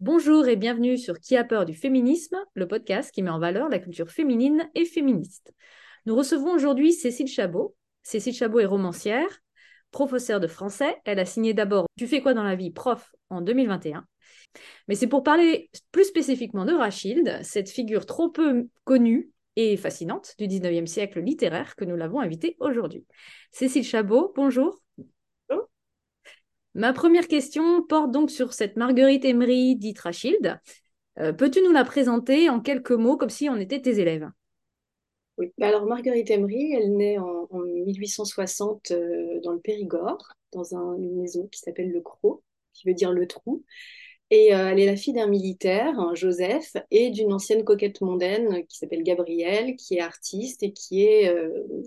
Bonjour 0.00 0.46
et 0.46 0.54
bienvenue 0.54 0.96
sur 0.96 1.18
Qui 1.18 1.36
a 1.36 1.42
peur 1.42 1.64
du 1.64 1.74
féminisme, 1.74 2.36
le 2.54 2.68
podcast 2.68 3.10
qui 3.10 3.20
met 3.20 3.30
en 3.30 3.40
valeur 3.40 3.68
la 3.68 3.80
culture 3.80 4.08
féminine 4.08 4.70
et 4.76 4.84
féministe. 4.84 5.52
Nous 6.06 6.14
recevons 6.14 6.52
aujourd'hui 6.52 6.92
Cécile 6.92 7.26
Chabot. 7.26 7.74
Cécile 8.04 8.32
Chabot 8.32 8.60
est 8.60 8.64
romancière, 8.64 9.40
professeure 9.90 10.38
de 10.38 10.46
français. 10.46 10.96
Elle 11.04 11.18
a 11.18 11.24
signé 11.24 11.52
d'abord 11.52 11.86
Tu 11.98 12.06
fais 12.06 12.20
quoi 12.20 12.32
dans 12.32 12.44
la 12.44 12.54
vie, 12.54 12.70
prof, 12.70 13.12
en 13.28 13.40
2021. 13.40 14.04
Mais 14.86 14.94
c'est 14.94 15.08
pour 15.08 15.24
parler 15.24 15.68
plus 15.90 16.04
spécifiquement 16.04 16.64
de 16.64 16.74
Rachilde, 16.74 17.40
cette 17.42 17.68
figure 17.68 18.06
trop 18.06 18.28
peu 18.28 18.68
connue 18.84 19.32
et 19.56 19.76
fascinante 19.76 20.36
du 20.38 20.46
19e 20.46 20.86
siècle 20.86 21.18
littéraire 21.20 21.74
que 21.74 21.84
nous 21.84 21.96
l'avons 21.96 22.20
invitée 22.20 22.56
aujourd'hui. 22.60 23.04
Cécile 23.50 23.82
Chabot, 23.82 24.32
bonjour. 24.36 24.80
Ma 26.74 26.92
première 26.92 27.28
question 27.28 27.82
porte 27.82 28.10
donc 28.10 28.30
sur 28.30 28.52
cette 28.52 28.76
Marguerite 28.76 29.24
Emery 29.24 29.76
dite 29.76 30.00
Rachilde. 30.00 30.60
Euh, 31.18 31.32
peux-tu 31.32 31.62
nous 31.62 31.72
la 31.72 31.84
présenter 31.84 32.48
en 32.48 32.60
quelques 32.60 32.92
mots 32.92 33.16
comme 33.16 33.30
si 33.30 33.48
on 33.48 33.56
était 33.56 33.80
tes 33.80 33.98
élèves? 34.00 34.28
Oui, 35.38 35.52
bah 35.56 35.68
alors 35.68 35.86
Marguerite 35.86 36.30
Emery, 36.30 36.72
elle 36.72 36.96
naît 36.96 37.18
en, 37.18 37.48
1860 37.50 38.90
euh, 38.90 39.40
dans 39.42 39.52
le 39.52 39.60
Périgord, 39.60 40.34
dans 40.52 40.74
une 40.74 41.20
maison 41.20 41.46
qui 41.46 41.60
s'appelle 41.60 41.90
le 41.90 42.00
Croc, 42.00 42.42
qui 42.74 42.86
veut 42.86 42.94
dire 42.94 43.12
le 43.12 43.26
trou. 43.26 43.64
Et 44.30 44.54
euh, 44.54 44.68
elle 44.68 44.78
est 44.78 44.86
la 44.86 44.96
fille 44.96 45.14
d'un 45.14 45.26
militaire, 45.26 45.94
Joseph, 46.14 46.76
et 46.90 47.10
d'une 47.10 47.32
ancienne 47.32 47.64
coquette 47.64 48.02
mondaine 48.02 48.66
qui 48.66 48.76
s'appelle 48.76 49.02
Gabrielle, 49.02 49.74
qui 49.76 49.96
est 49.96 50.00
artiste 50.00 50.62
et 50.62 50.72
qui 50.72 51.04
est 51.04 51.34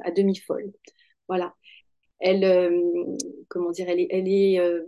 à 0.04 0.12
demi 0.12 0.36
folle. 0.36 0.74
Voilà 1.28 1.54
elle, 2.22 2.44
euh, 2.46 3.18
comment 3.50 3.72
dire, 3.72 3.90
elle, 3.90 4.00
est, 4.00 4.60
euh, 4.60 4.84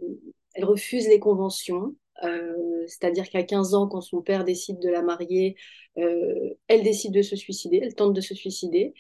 elle, 0.54 0.66
refuse 0.66 1.08
les 1.08 1.20
conventions. 1.20 1.96
Euh, 2.24 2.86
c'est-à-dire 2.88 3.30
qu'à 3.30 3.44
15 3.44 3.74
ans, 3.74 3.88
quand 3.88 4.02
son 4.02 4.22
père 4.22 4.46
décide 4.46 4.80
de 4.80 4.90
la 4.90 5.02
marier, 5.02 5.56
elle 5.96 6.84
décide 6.84 7.14
de 7.14 7.22
se 7.22 7.36
suicider, 7.36 7.80
elle 7.84 7.96
tente 7.96 8.14
de 8.14 8.22
se 8.22 8.34
suicider. 8.36 8.94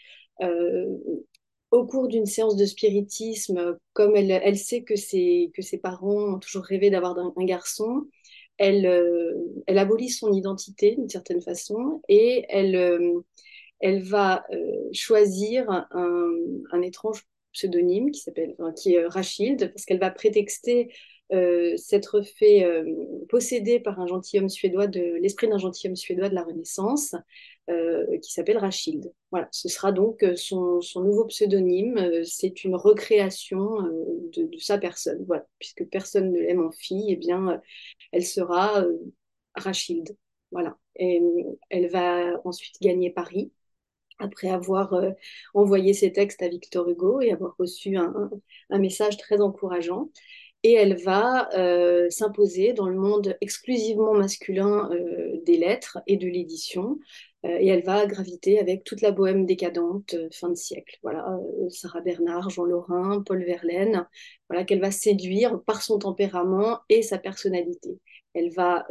au 1.71 1.85
cours 1.87 2.07
d'une 2.07 2.25
séance 2.27 2.55
de 2.55 2.65
spiritisme, 2.65 3.77
comme 3.93 4.15
elle, 4.15 4.31
elle 4.31 4.57
sait 4.57 4.83
que 4.83 4.95
ses, 4.95 5.51
que 5.55 5.61
ses 5.63 5.79
parents 5.79 6.35
ont 6.35 6.39
toujours 6.39 6.63
rêvé 6.63 6.89
d'avoir 6.91 7.17
un, 7.17 7.45
garçon, 7.45 8.03
elle, 8.57 8.85
elle 9.65 9.77
abolit 9.79 10.09
son 10.09 10.31
identité 10.33 10.95
d'une 10.95 11.09
certaine 11.09 11.41
façon 11.41 12.01
et 12.09 12.45
elle, 12.49 13.13
elle 13.79 14.03
va 14.03 14.45
choisir 14.91 15.69
un, 15.69 15.87
un 16.71 16.81
étrange 16.81 17.25
pseudonyme 17.53 18.11
qui 18.11 18.21
s'appelle, 18.21 18.55
qui 18.75 18.95
est 18.95 19.05
Rachilde, 19.05 19.71
parce 19.71 19.85
qu'elle 19.85 19.99
va 19.99 20.11
prétexter 20.11 20.89
euh, 21.33 21.75
s'être 21.77 22.21
fait 22.21 22.63
euh, 22.63 22.83
posséder 23.29 23.79
par 23.79 23.99
un 23.99 24.05
gentilhomme 24.05 24.49
suédois 24.49 24.85
de 24.85 25.17
l'esprit 25.19 25.47
d'un 25.47 25.57
gentilhomme 25.57 25.95
suédois 25.95 26.29
de 26.29 26.35
la 26.35 26.43
Renaissance 26.43 27.15
euh, 27.71 28.19
qui 28.19 28.31
s'appelle 28.33 28.57
Rachilde. 28.57 29.11
Voilà, 29.31 29.47
ce 29.51 29.67
sera 29.67 29.91
donc 29.91 30.23
son, 30.35 30.79
nouveau 30.95 31.25
pseudonyme. 31.25 32.23
c'est 32.23 32.63
une 32.63 32.75
recréation 32.75 33.77
de, 34.33 34.49
sa 34.59 34.77
personne. 34.77 35.23
Voilà, 35.25 35.47
puisque 35.59 35.85
personne 35.89 36.31
ne 36.31 36.39
l'aime 36.39 36.63
en 36.63 36.71
fille, 36.71 37.09
et 37.09 37.13
eh 37.13 37.15
bien, 37.15 37.61
elle 38.11 38.25
sera 38.25 38.85
Rachilde. 39.55 40.15
Voilà. 40.51 40.77
Et 40.97 41.21
elle 41.69 41.89
va 41.89 42.41
ensuite 42.45 42.75
gagner 42.81 43.09
Paris 43.09 43.51
après 44.19 44.49
avoir 44.49 44.93
euh, 44.93 45.11
envoyé 45.53 45.93
ses 45.93 46.11
textes 46.11 46.41
à 46.41 46.47
Victor 46.47 46.87
Hugo 46.89 47.21
et 47.21 47.31
avoir 47.31 47.55
reçu 47.57 47.97
un, 47.97 48.29
message 48.71 49.17
très 49.17 49.41
encourageant. 49.41 50.09
Et 50.65 50.73
elle 50.73 50.95
va 50.95 51.49
euh, 51.57 52.09
s'imposer 52.09 52.71
dans 52.71 52.87
le 52.87 52.95
monde 52.95 53.35
exclusivement 53.41 54.13
masculin 54.13 54.89
euh, 54.93 55.41
des 55.45 55.57
lettres 55.57 55.99
et 56.07 56.15
de 56.15 56.27
l'édition. 56.27 56.99
et 57.43 57.67
elle 57.67 57.83
va 57.83 58.05
graviter 58.05 58.59
avec 58.59 58.85
toute 58.85 59.01
la 59.01 59.11
bohème 59.11 59.45
décadente 59.45 60.15
fin 60.31 60.49
de 60.49 60.55
siècle. 60.55 60.97
Voilà, 61.03 61.37
Sarah 61.69 61.99
Bernard, 61.99 62.49
Jean 62.49 62.63
Lorrain, 62.63 63.21
Paul 63.25 63.43
Verlaine, 63.43 64.07
voilà, 64.49 64.63
qu'elle 64.63 64.79
va 64.79 64.91
séduire 64.91 65.61
par 65.63 65.81
son 65.81 65.99
tempérament 65.99 66.79
et 66.87 67.01
sa 67.01 67.17
personnalité. 67.17 67.99
Elle 68.33 68.49
va 68.51 68.87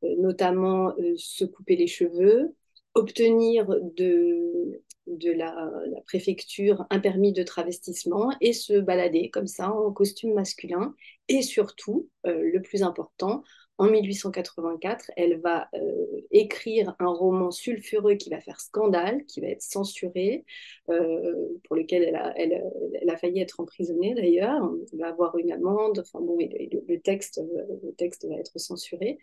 notamment 0.00 0.94
se 1.16 1.44
couper 1.44 1.76
les 1.76 1.86
cheveux, 1.86 2.54
obtenir 2.94 3.66
de, 3.66 4.80
la, 5.06 5.70
préfecture 6.06 6.86
un 6.90 7.00
permis 7.00 7.32
de 7.32 7.42
travestissement 7.42 8.30
et 8.40 8.52
se 8.52 8.78
balader 8.78 9.30
comme 9.30 9.46
ça 9.46 9.72
en 9.72 9.92
costume 9.92 10.34
masculin. 10.34 10.94
Et 11.28 11.42
surtout, 11.42 12.08
euh, 12.26 12.50
le 12.52 12.62
plus 12.62 12.82
important, 12.82 13.42
en 13.76 13.90
1884, 13.90 15.10
elle 15.16 15.40
va 15.40 15.68
euh, 15.74 16.06
écrire 16.30 16.94
un 17.00 17.08
roman 17.08 17.50
sulfureux 17.50 18.14
qui 18.14 18.30
va 18.30 18.40
faire 18.40 18.60
scandale, 18.60 19.24
qui 19.24 19.40
va 19.40 19.48
être 19.48 19.62
censuré, 19.62 20.44
euh, 20.90 21.48
pour 21.64 21.74
lequel 21.74 22.04
elle 22.04 22.14
a, 22.14 22.32
elle, 22.36 22.62
elle 23.00 23.10
a, 23.10 23.16
failli 23.16 23.40
être 23.40 23.58
emprisonnée 23.58 24.14
d'ailleurs. 24.14 24.70
Elle 24.92 24.98
va 25.00 25.08
avoir 25.08 25.36
une 25.38 25.50
amende. 25.50 25.98
Enfin 25.98 26.20
bon, 26.20 26.38
le, 26.38 26.96
texte, 26.98 27.42
le 27.82 27.92
texte 27.94 28.28
va 28.28 28.36
être 28.36 28.58
censuré. 28.60 29.18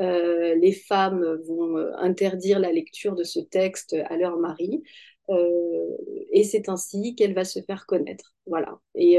Euh, 0.00 0.56
les 0.56 0.72
femmes 0.72 1.40
vont 1.46 1.76
interdire 1.96 2.58
la 2.58 2.72
lecture 2.72 3.14
de 3.14 3.22
ce 3.22 3.38
texte 3.38 3.94
à 4.06 4.16
leur 4.16 4.36
mari. 4.36 4.82
et 6.32 6.42
c'est 6.44 6.68
ainsi 6.68 7.14
qu'elle 7.14 7.34
va 7.34 7.44
se 7.44 7.60
faire 7.60 7.86
connaître. 7.86 8.34
Voilà. 8.46 8.80
Et 8.96 9.18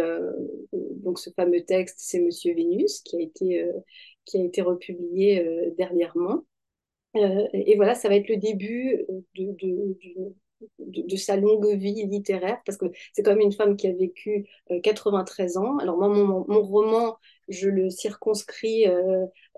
donc 0.73 1.19
ce 1.19 1.29
fameux 1.29 1.63
texte, 1.63 1.99
c'est 1.99 2.19
Monsieur 2.19 2.53
Vénus 2.53 2.99
qui 3.01 3.15
a 3.17 3.21
été 3.21 3.65
qui 4.25 4.37
a 4.37 4.43
été 4.43 4.61
republié 4.61 5.39
euh, 5.45 5.71
dernièrement. 5.77 6.43
Euh, 7.15 7.47
et 7.53 7.75
voilà, 7.75 7.95
ça 7.95 8.09
va 8.09 8.15
être 8.15 8.29
le 8.29 8.37
début 8.37 9.05
de, 9.35 9.55
de, 10.79 11.15
sa 11.15 11.35
longue 11.37 11.67
vie 11.75 12.05
littéraire, 12.07 12.59
parce 12.65 12.77
que 12.77 12.85
c'est 13.13 13.21
comme 13.21 13.39
une 13.39 13.51
femme 13.51 13.75
qui 13.75 13.87
a 13.87 13.93
vécu 13.93 14.47
93 14.81 15.57
euh, 15.57 15.59
ans. 15.59 15.77
Alors 15.77 15.97
moi, 15.97 16.07
mon, 16.07 16.45
mon 16.47 16.61
roman, 16.63 17.17
je 17.49 17.69
le 17.69 17.89
circonscris 17.89 18.85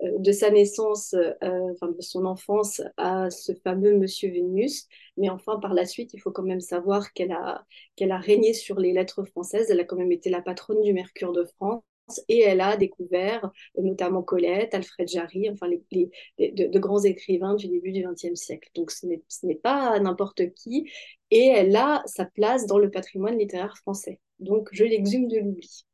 de 0.02 0.32
sa 0.32 0.50
naissance, 0.50 1.14
enfin 1.40 1.88
de 1.88 2.02
son 2.02 2.26
enfance, 2.26 2.82
à 2.98 3.30
ce 3.30 3.52
fameux 3.54 3.96
Monsieur 3.96 4.30
Vénus. 4.30 4.86
Mais 5.16 5.30
enfin, 5.30 5.58
par 5.58 5.72
la 5.72 5.86
suite, 5.86 6.12
il 6.12 6.20
faut 6.20 6.32
quand 6.32 6.42
même 6.42 6.60
savoir 6.60 7.12
qu'elle 7.14 7.32
a, 7.32 7.64
qu'elle 7.94 8.10
a 8.10 8.18
régné 8.18 8.52
sur 8.52 8.78
les 8.78 8.92
lettres 8.92 9.24
françaises. 9.24 9.70
Elle 9.70 9.80
a 9.80 9.84
quand 9.84 9.96
même 9.96 10.12
été 10.12 10.28
la 10.28 10.42
patronne 10.42 10.82
du 10.82 10.92
Mercure 10.92 11.32
de 11.32 11.44
France 11.44 11.82
et 12.28 12.40
elle 12.40 12.60
a 12.60 12.76
découvert 12.76 13.50
notamment 13.76 14.22
Colette, 14.22 14.74
Alfred 14.74 15.08
Jarry, 15.08 15.50
enfin 15.50 15.68
les, 15.68 16.10
de, 16.38 16.78
grands 16.78 17.02
écrivains 17.02 17.54
du 17.54 17.68
début 17.68 17.92
du 17.92 18.06
XXe 18.06 18.34
siècle. 18.34 18.70
Donc 18.74 18.90
ce 18.90 19.06
n'est 19.06 19.54
pas 19.54 19.98
n'importe 19.98 20.52
qui 20.54 20.90
et 21.30 21.46
elle 21.46 21.74
a 21.76 22.02
sa 22.06 22.24
place 22.24 22.66
dans 22.66 22.78
le 22.78 22.90
patrimoine 22.90 23.38
littéraire 23.38 23.76
français. 23.76 24.20
Donc 24.38 24.68
je 24.72 24.84
l'exhume 24.84 25.28
de 25.28 25.38
l'oubli, 25.38 25.84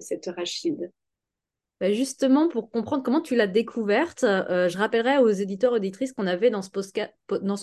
cette 0.00 0.26
Rachide. 0.26 0.90
Bah, 1.78 1.92
justement, 1.92 2.48
pour 2.48 2.70
comprendre 2.70 3.02
comment 3.02 3.20
tu 3.20 3.36
l'as 3.36 3.46
découverte, 3.46 4.24
euh, 4.24 4.68
je 4.70 4.78
rappellerai 4.78 5.18
aux 5.18 5.28
éditeurs 5.28 5.72
auditrices 5.74 6.14
qu'on 6.14 6.26
avait 6.26 6.48
dans 6.48 6.62
ce, 6.62 6.70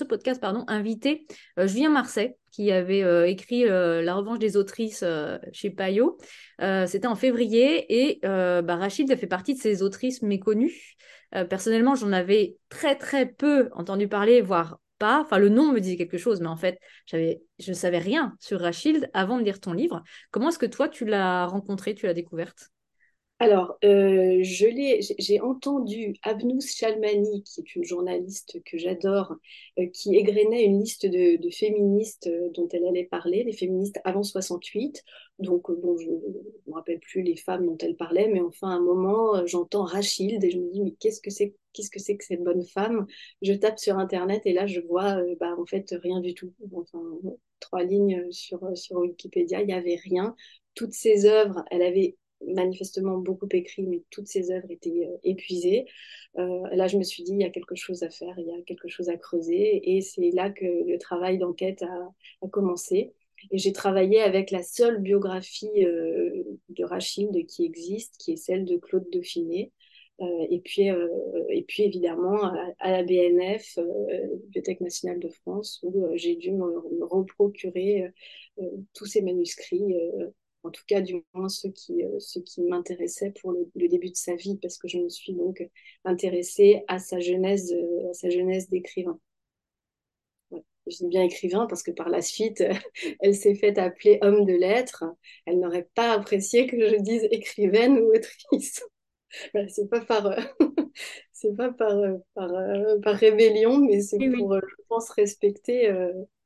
podcast 0.03 0.43
invité 0.67 1.25
euh, 1.57 1.65
Julien 1.65 1.89
Marseille, 1.89 2.35
qui 2.51 2.71
avait 2.71 3.03
euh, 3.03 3.27
écrit 3.27 3.63
La 3.65 4.13
revanche 4.13 4.37
des 4.37 4.55
autrices 4.55 5.03
chez 5.51 5.71
Payot. 5.71 6.17
C'était 6.59 7.07
en 7.07 7.15
février 7.15 8.11
et 8.11 8.19
bah, 8.21 8.75
Rachid 8.75 9.15
fait 9.17 9.27
partie 9.27 9.55
de 9.55 9.59
ces 9.59 9.81
autrices 9.81 10.21
méconnues. 10.21 10.95
personnellement, 11.49 11.95
j'en 11.95 12.11
avais 12.11 12.57
très 12.69 12.95
très 12.95 13.25
peu 13.25 13.69
entendu 13.73 14.07
parler, 14.07 14.41
voire 14.41 14.79
pas. 14.99 15.21
Enfin, 15.21 15.39
le 15.39 15.49
nom 15.49 15.71
me 15.71 15.79
disait 15.79 15.97
quelque 15.97 16.19
chose, 16.19 16.39
mais 16.39 16.47
en 16.47 16.55
fait, 16.55 16.77
je 17.07 17.35
ne 17.67 17.73
savais 17.73 17.97
rien 17.97 18.35
sur 18.39 18.59
Rachid 18.59 19.09
avant 19.13 19.39
de 19.39 19.43
lire 19.43 19.59
ton 19.59 19.73
livre. 19.73 20.03
Comment 20.29 20.49
est-ce 20.49 20.59
que 20.59 20.67
toi, 20.67 20.87
tu 20.87 21.05
l'as 21.05 21.47
rencontrée, 21.47 21.95
tu 21.95 22.05
l'as 22.05 22.13
découverte? 22.13 22.72
Alors, 23.43 23.77
euh, 23.83 24.39
j'ai 24.41 25.41
entendu 25.41 26.15
Abnous 26.23 26.61
Chalmani, 26.61 27.43
qui 27.43 27.59
est 27.59 27.75
une 27.75 27.83
journaliste 27.83 28.63
que 28.63 28.77
j'adore, 28.77 29.35
euh, 29.79 29.87
qui 29.87 30.15
égrenait 30.15 30.63
une 30.63 30.79
liste 30.79 31.05
de, 31.05 31.49
féministes 31.49 32.27
euh, 32.27 32.49
dont 32.53 32.69
elle 32.71 32.85
allait 32.87 33.03
parler, 33.03 33.43
des 33.43 33.51
féministes 33.51 33.99
avant 34.05 34.23
68. 34.23 35.03
Donc, 35.39 35.69
bon, 35.71 35.97
je 35.97 36.07
ne 36.07 36.15
me 36.67 36.73
rappelle 36.73 37.01
plus 37.01 37.21
les 37.21 37.35
femmes 37.35 37.65
dont 37.65 37.77
elle 37.79 37.97
parlait, 37.97 38.29
mais 38.29 38.39
enfin, 38.39 38.69
à 38.69 38.75
un 38.75 38.79
moment, 38.79 39.45
j'entends 39.45 39.83
Rachilde 39.83 40.41
et 40.41 40.49
je 40.49 40.57
me 40.57 40.71
dis, 40.71 40.81
mais 40.81 40.91
qu'est-ce 40.91 41.19
que 41.19 41.29
c'est 41.29 41.53
qu'est-ce 41.73 41.89
que 41.89 41.99
que 41.99 42.23
cette 42.23 42.43
bonne 42.45 42.63
femme? 42.63 43.07
Je 43.41 43.51
tape 43.51 43.77
sur 43.77 43.97
Internet 43.97 44.43
et 44.45 44.53
là, 44.53 44.67
je 44.67 44.79
vois, 44.79 45.17
bah, 45.41 45.53
en 45.59 45.65
fait, 45.65 45.93
rien 46.01 46.21
du 46.21 46.33
tout. 46.33 46.53
Enfin, 46.73 47.03
trois 47.59 47.83
lignes 47.83 48.25
sur, 48.31 48.61
sur 48.77 48.99
Wikipédia, 48.99 49.59
il 49.59 49.67
n'y 49.67 49.73
avait 49.73 49.99
rien. 50.01 50.33
Toutes 50.75 50.93
ses 50.93 51.25
œuvres, 51.25 51.65
elle 51.71 51.81
avait 51.81 52.15
manifestement 52.47 53.17
beaucoup 53.17 53.47
écrit, 53.51 53.83
mais 53.83 54.03
toutes 54.09 54.27
ses 54.27 54.51
œuvres 54.51 54.69
étaient 54.69 55.07
euh, 55.07 55.17
épuisées. 55.23 55.85
Euh, 56.37 56.67
là, 56.71 56.87
je 56.87 56.97
me 56.97 57.03
suis 57.03 57.23
dit, 57.23 57.33
il 57.33 57.41
y 57.41 57.45
a 57.45 57.49
quelque 57.49 57.75
chose 57.75 58.03
à 58.03 58.09
faire, 58.09 58.33
il 58.37 58.47
y 58.47 58.51
a 58.51 58.61
quelque 58.63 58.87
chose 58.87 59.09
à 59.09 59.17
creuser. 59.17 59.95
Et 59.95 60.01
c'est 60.01 60.31
là 60.31 60.49
que 60.49 60.65
le 60.65 60.97
travail 60.97 61.37
d'enquête 61.37 61.83
a, 61.83 62.47
commencé. 62.49 63.13
Et 63.51 63.57
j'ai 63.57 63.73
travaillé 63.73 64.21
avec 64.21 64.51
la 64.51 64.63
seule 64.63 65.01
biographie 65.01 65.85
euh, 65.85 66.43
de 66.69 66.83
Rachid 66.83 67.45
qui 67.47 67.65
existe, 67.65 68.17
qui 68.17 68.33
est 68.33 68.37
celle 68.37 68.65
de 68.65 68.77
Claude 68.77 69.05
Dauphiné. 69.11 69.71
et, 70.49 70.61
puis, 70.63 70.87
et 71.49 71.63
puis 71.67 71.83
évidemment 71.83 72.53
à, 72.79 72.91
la 72.91 73.03
BNF, 73.03 73.79
Bibliothèque 74.45 74.79
nationale 74.81 75.19
de 75.19 75.27
France, 75.27 75.81
où 75.83 76.07
j'ai 76.15 76.35
dû 76.35 76.51
me, 76.51 76.67
me 76.97 77.03
reprocurer 77.03 78.11
tous 78.93 79.05
ces 79.05 79.21
manuscrits 79.21 79.95
en 80.63 80.71
tout 80.71 80.83
cas 80.87 81.01
du 81.01 81.23
moins 81.33 81.49
ceux 81.49 81.69
qui, 81.69 82.03
ceux 82.19 82.41
qui 82.41 82.61
m'intéressaient 82.61 83.33
pour 83.41 83.51
le, 83.51 83.87
début 83.87 84.09
de 84.09 84.15
sa 84.15 84.35
vie, 84.35 84.57
parce 84.61 84.77
que 84.77 84.87
je 84.87 84.97
me 84.97 85.09
suis 85.09 85.33
donc 85.33 85.67
intéressée 86.05 86.83
à 86.87 86.99
sa 86.99 87.19
genèse, 87.19 87.75
à 88.09 88.13
sa 88.13 88.29
genèse 88.29 88.69
d'écrivain. 88.69 89.19
Je 90.51 90.97
dis 90.97 91.07
bien 91.07 91.23
écrivain 91.23 91.65
parce 91.67 91.81
que 91.81 91.91
par 91.91 92.09
la 92.09 92.21
suite, 92.21 92.63
elle 93.19 93.35
s'est 93.35 93.55
faite 93.55 93.77
appeler 93.77 94.19
homme 94.21 94.45
de 94.45 94.53
lettres. 94.53 95.05
Elle 95.45 95.59
n'aurait 95.59 95.89
pas 95.95 96.11
apprécié 96.11 96.67
que 96.67 96.77
je 96.89 96.95
dise 96.95 97.27
écrivaine 97.31 97.99
ou 97.99 98.13
autrice. 98.13 98.83
c'est 99.69 99.89
pas 99.89 100.01
par, 100.01 100.35
c'est 101.31 101.55
pas 101.55 101.71
par, 101.71 101.95
par, 102.35 102.51
par, 103.01 103.15
rébellion, 103.15 103.79
mais 103.79 104.01
c'est 104.01 104.19
pour, 104.37 104.55
je 104.55 104.83
pense, 104.87 105.09
respecter 105.11 105.91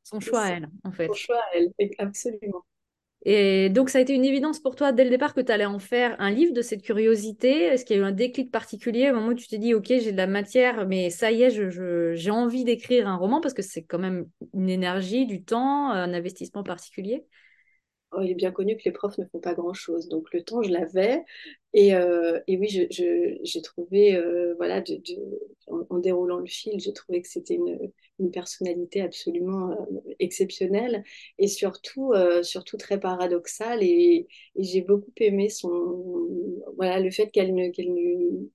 son 0.04 0.20
choix 0.20 0.42
à 0.42 0.52
elle, 0.52 0.70
en 0.84 0.92
fait. 0.92 1.08
Son 1.08 1.14
choix 1.14 1.38
à 1.38 1.58
elle, 1.58 1.72
absolument. 1.98 2.64
Et 3.30 3.70
donc, 3.70 3.90
ça 3.90 3.98
a 3.98 4.02
été 4.02 4.14
une 4.16 4.24
évidence 4.24 4.62
pour 4.62 4.76
toi 4.78 4.94
dès 4.94 5.04
le 5.04 5.10
départ 5.10 5.34
que 5.34 5.42
tu 5.42 5.52
allais 5.52 5.66
en 5.66 5.80
faire 5.80 6.16
un 6.18 6.32
livre 6.32 6.54
de 6.54 6.62
cette 6.62 6.82
curiosité? 6.82 7.64
Est-ce 7.64 7.84
qu'il 7.84 7.98
y 7.98 8.00
a 8.00 8.04
eu 8.04 8.06
un 8.06 8.14
déclic 8.14 8.52
particulier? 8.52 9.12
Au 9.12 9.16
moment 9.16 9.28
où 9.30 9.34
tu 9.34 9.48
t'es 9.50 9.58
dit, 9.58 9.74
OK, 9.74 9.88
j'ai 9.88 10.14
de 10.14 10.18
la 10.18 10.28
matière, 10.28 10.88
mais 10.88 11.10
ça 11.10 11.30
y 11.32 11.42
est, 11.44 11.50
j'ai 12.16 12.32
envie 12.32 12.64
d'écrire 12.64 13.06
un 13.10 13.18
roman 13.18 13.42
parce 13.42 13.54
que 13.54 13.62
c'est 13.62 13.84
quand 13.84 14.00
même 14.00 14.28
une 14.54 14.70
énergie, 14.70 15.26
du 15.26 15.44
temps, 15.44 15.90
un 15.92 16.14
investissement 16.14 16.64
particulier? 16.64 17.26
Oh, 18.14 18.22
il 18.22 18.32
est 18.32 18.36
bien 18.36 18.52
connu 18.52 18.78
que 18.78 18.84
les 18.86 18.92
profs 18.92 19.18
ne 19.18 19.26
font 19.26 19.40
pas 19.40 19.54
grand-chose. 19.54 20.08
Donc 20.08 20.34
le 20.34 20.42
temps, 20.42 20.62
je 20.64 20.70
l'avais. 20.70 21.24
Et, 21.74 21.94
euh, 21.94 22.40
et, 22.48 22.58
oui, 22.58 22.70
j'ai 22.70 23.62
trouvé, 23.62 24.16
euh, 24.16 24.56
voilà, 24.56 24.82
en, 25.68 25.98
déroulant 26.00 26.38
le 26.40 26.46
fil, 26.46 26.80
j'ai 26.80 26.94
trouvé 26.94 27.22
que 27.22 27.28
c'était 27.28 27.56
une, 27.56 27.92
une, 28.20 28.32
personnalité 28.32 29.02
absolument 29.02 29.72
euh, 29.72 30.16
exceptionnelle 30.20 31.04
et 31.38 31.48
surtout, 31.48 32.14
surtout 32.44 32.78
très 32.78 33.00
paradoxale. 33.00 33.84
Et, 33.84 34.28
et 34.56 34.64
j'ai 34.64 34.82
beaucoup 34.82 35.12
aimé 35.18 35.50
son, 35.50 36.06
voilà, 36.78 37.00
le 37.02 37.12
fait 37.12 37.30
qu'elle 37.30 37.54
ne, 37.54 37.70
qu'elle 37.70 37.94
ne 37.94 38.48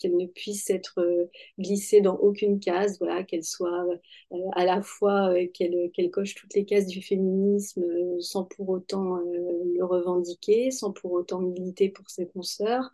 qu'elle 0.00 0.16
ne 0.16 0.26
puisse 0.26 0.68
être 0.70 0.98
euh, 0.98 1.26
glissée 1.58 2.00
dans 2.00 2.16
aucune 2.16 2.58
case, 2.58 2.98
voilà, 2.98 3.22
qu'elle 3.22 3.44
soit 3.44 3.86
euh, 4.32 4.36
à 4.52 4.64
la 4.64 4.82
fois 4.82 5.32
euh, 5.32 5.46
qu'elle 5.52 6.10
coche 6.10 6.34
toutes 6.34 6.54
les 6.54 6.64
cases 6.64 6.86
du 6.86 7.02
féminisme 7.02 7.84
sans 8.20 8.44
pour 8.44 8.68
autant 8.70 9.16
le 9.16 9.84
revendiquer, 9.84 10.70
sans 10.70 10.92
pour 10.92 11.12
autant 11.12 11.40
militer 11.40 11.88
pour 11.88 12.10
ses 12.10 12.26
consoeurs. 12.26 12.90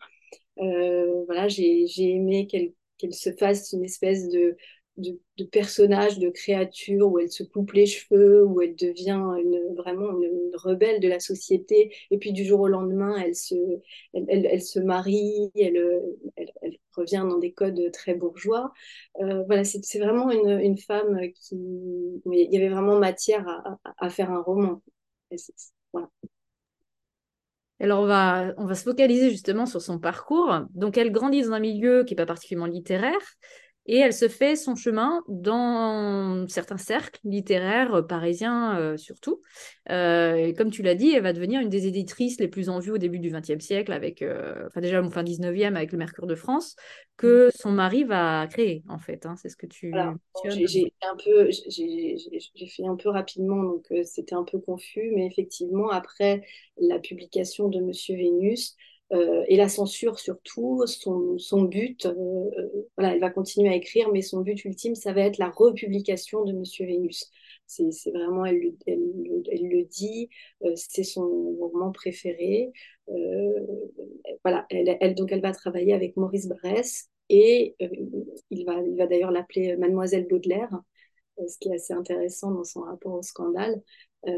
voilà, 0.56 1.48
j'ai 1.48 1.86
aimé 1.98 2.46
qu'elle 2.46 3.14
se 3.14 3.32
fasse 3.32 3.72
une 3.72 3.84
espèce 3.84 4.28
de, 4.28 4.56
de, 4.96 5.18
de 5.38 5.44
personnage, 5.44 6.18
de 6.18 6.30
créature, 6.30 7.08
où 7.10 7.18
elle 7.18 7.30
se 7.30 7.42
coupe 7.42 7.72
les 7.72 7.86
cheveux, 7.86 8.44
où 8.44 8.60
elle 8.60 8.74
devient 8.76 9.20
vraiment 9.76 10.18
une, 10.18 10.50
rebelle 10.54 11.00
de 11.00 11.08
la 11.08 11.20
société, 11.20 11.94
et 12.10 12.18
puis 12.18 12.32
du 12.32 12.44
jour 12.44 12.60
au 12.60 12.68
lendemain, 12.68 13.16
elle 13.18 13.34
se, 13.34 13.54
elle, 14.14 14.46
elle, 14.46 14.62
se 14.62 14.80
marie, 14.80 15.50
elle, 15.54 16.02
elle, 16.36 16.78
revient 16.94 17.24
dans 17.28 17.38
des 17.38 17.52
codes 17.52 17.90
très 17.92 18.14
bourgeois. 18.14 18.72
Euh, 19.20 19.42
voilà, 19.44 19.64
c'est 19.64 19.98
vraiment 19.98 20.30
une, 20.30 20.78
femme 20.78 21.20
qui... 21.34 21.56
Il 21.56 22.52
y 22.52 22.56
avait 22.56 22.70
vraiment 22.70 22.98
matière 22.98 23.46
à, 23.48 23.78
à, 23.98 24.08
faire 24.08 24.30
un 24.30 24.40
roman. 24.40 24.82
voilà. 25.92 26.08
Alors, 27.78 28.00
on 28.02 28.06
va, 28.06 28.54
on 28.56 28.64
va 28.64 28.74
se 28.74 28.84
focaliser 28.84 29.30
justement 29.30 29.66
sur 29.66 29.82
son 29.82 29.98
parcours. 29.98 30.60
Donc, 30.74 30.96
elle 30.96 31.12
grandit 31.12 31.42
dans 31.42 31.52
un 31.52 31.60
milieu 31.60 32.04
qui 32.04 32.14
n'est 32.14 32.16
pas 32.16 32.26
particulièrement 32.26 32.72
littéraire. 32.72 33.20
Et 33.88 33.98
elle 33.98 34.12
se 34.12 34.28
fait 34.28 34.56
son 34.56 34.74
chemin 34.74 35.22
dans 35.28 36.46
certains 36.48 36.76
cercles 36.76 37.20
littéraires 37.24 37.94
euh, 37.94 38.02
parisiens 38.02 38.78
euh, 38.78 38.96
surtout. 38.96 39.40
Euh, 39.90 40.34
et 40.34 40.54
comme 40.54 40.70
tu 40.70 40.82
l'as 40.82 40.96
dit, 40.96 41.10
elle 41.10 41.22
va 41.22 41.32
devenir 41.32 41.60
une 41.60 41.68
des 41.68 41.86
éditrices 41.86 42.40
les 42.40 42.48
plus 42.48 42.68
en 42.68 42.80
vue 42.80 42.90
au 42.90 42.98
début 42.98 43.20
du 43.20 43.30
XXe 43.30 43.64
siècle, 43.64 43.92
avec, 43.92 44.24
enfin 44.66 44.80
déjà 44.80 45.00
au 45.00 45.10
fin 45.10 45.22
19e 45.22 45.76
avec 45.76 45.92
le 45.92 45.98
Mercure 45.98 46.26
de 46.26 46.34
France, 46.34 46.74
que 47.16 47.50
son 47.54 47.70
mari 47.70 48.04
va 48.04 48.46
créer 48.48 48.82
en 48.88 48.98
fait. 48.98 49.24
Hein. 49.26 49.36
c'est 49.36 49.48
ce 49.48 49.56
que 49.56 49.66
tu. 49.66 49.92
j'ai 50.44 50.92
un 51.02 51.16
peu, 51.16 51.48
j'ai 51.68 52.66
fait 52.68 52.86
un 52.86 52.96
peu 52.96 53.10
rapidement, 53.10 53.62
donc 53.62 53.86
c'était 54.04 54.34
un 54.34 54.44
peu 54.44 54.58
confus, 54.58 55.12
mais 55.14 55.26
effectivement 55.26 55.90
après 55.90 56.42
la 56.78 56.98
publication 56.98 57.68
de 57.68 57.80
Monsieur 57.80 58.16
Vénus. 58.16 58.76
Euh, 59.12 59.44
et 59.48 59.56
la 59.56 59.68
censure 59.68 60.18
surtout, 60.18 60.84
son, 60.86 61.62
but, 61.62 62.06
euh, 62.06 62.10
euh, 62.58 62.88
voilà, 62.96 63.14
elle 63.14 63.20
va 63.20 63.30
continuer 63.30 63.68
à 63.68 63.76
écrire, 63.76 64.10
mais 64.12 64.20
son 64.22 64.40
but 64.40 64.64
ultime, 64.64 64.96
ça 64.96 65.12
va 65.12 65.20
être 65.22 65.38
la 65.38 65.50
republication 65.50 66.44
de 66.44 66.52
Monsieur 66.52 66.86
Vénus. 66.86 67.30
C'est 67.66 68.10
vraiment, 68.12 68.44
elle, 68.44 68.74
le 68.86 69.84
dit, 69.84 70.28
c'est 70.76 71.02
son 71.04 71.26
roman 71.58 71.90
préféré. 71.92 72.72
voilà, 74.44 74.66
elle, 74.70 75.14
donc 75.14 75.32
elle 75.32 75.40
va 75.40 75.52
travailler 75.52 75.92
avec 75.92 76.16
Maurice 76.16 76.48
Bress 76.48 77.08
et 77.28 77.74
il 78.50 78.64
va, 78.64 78.80
il 78.82 78.96
va 78.96 79.06
d'ailleurs 79.06 79.32
l'appeler 79.32 79.76
Mademoiselle 79.76 80.28
Baudelaire, 80.28 80.70
ce 81.48 81.58
qui 81.58 81.68
est 81.70 81.74
assez 81.74 81.92
intéressant 81.92 82.52
dans 82.52 82.64
son 82.64 82.82
rapport 82.82 83.14
au 83.14 83.22
scandale. 83.22 83.82
et 84.24 84.32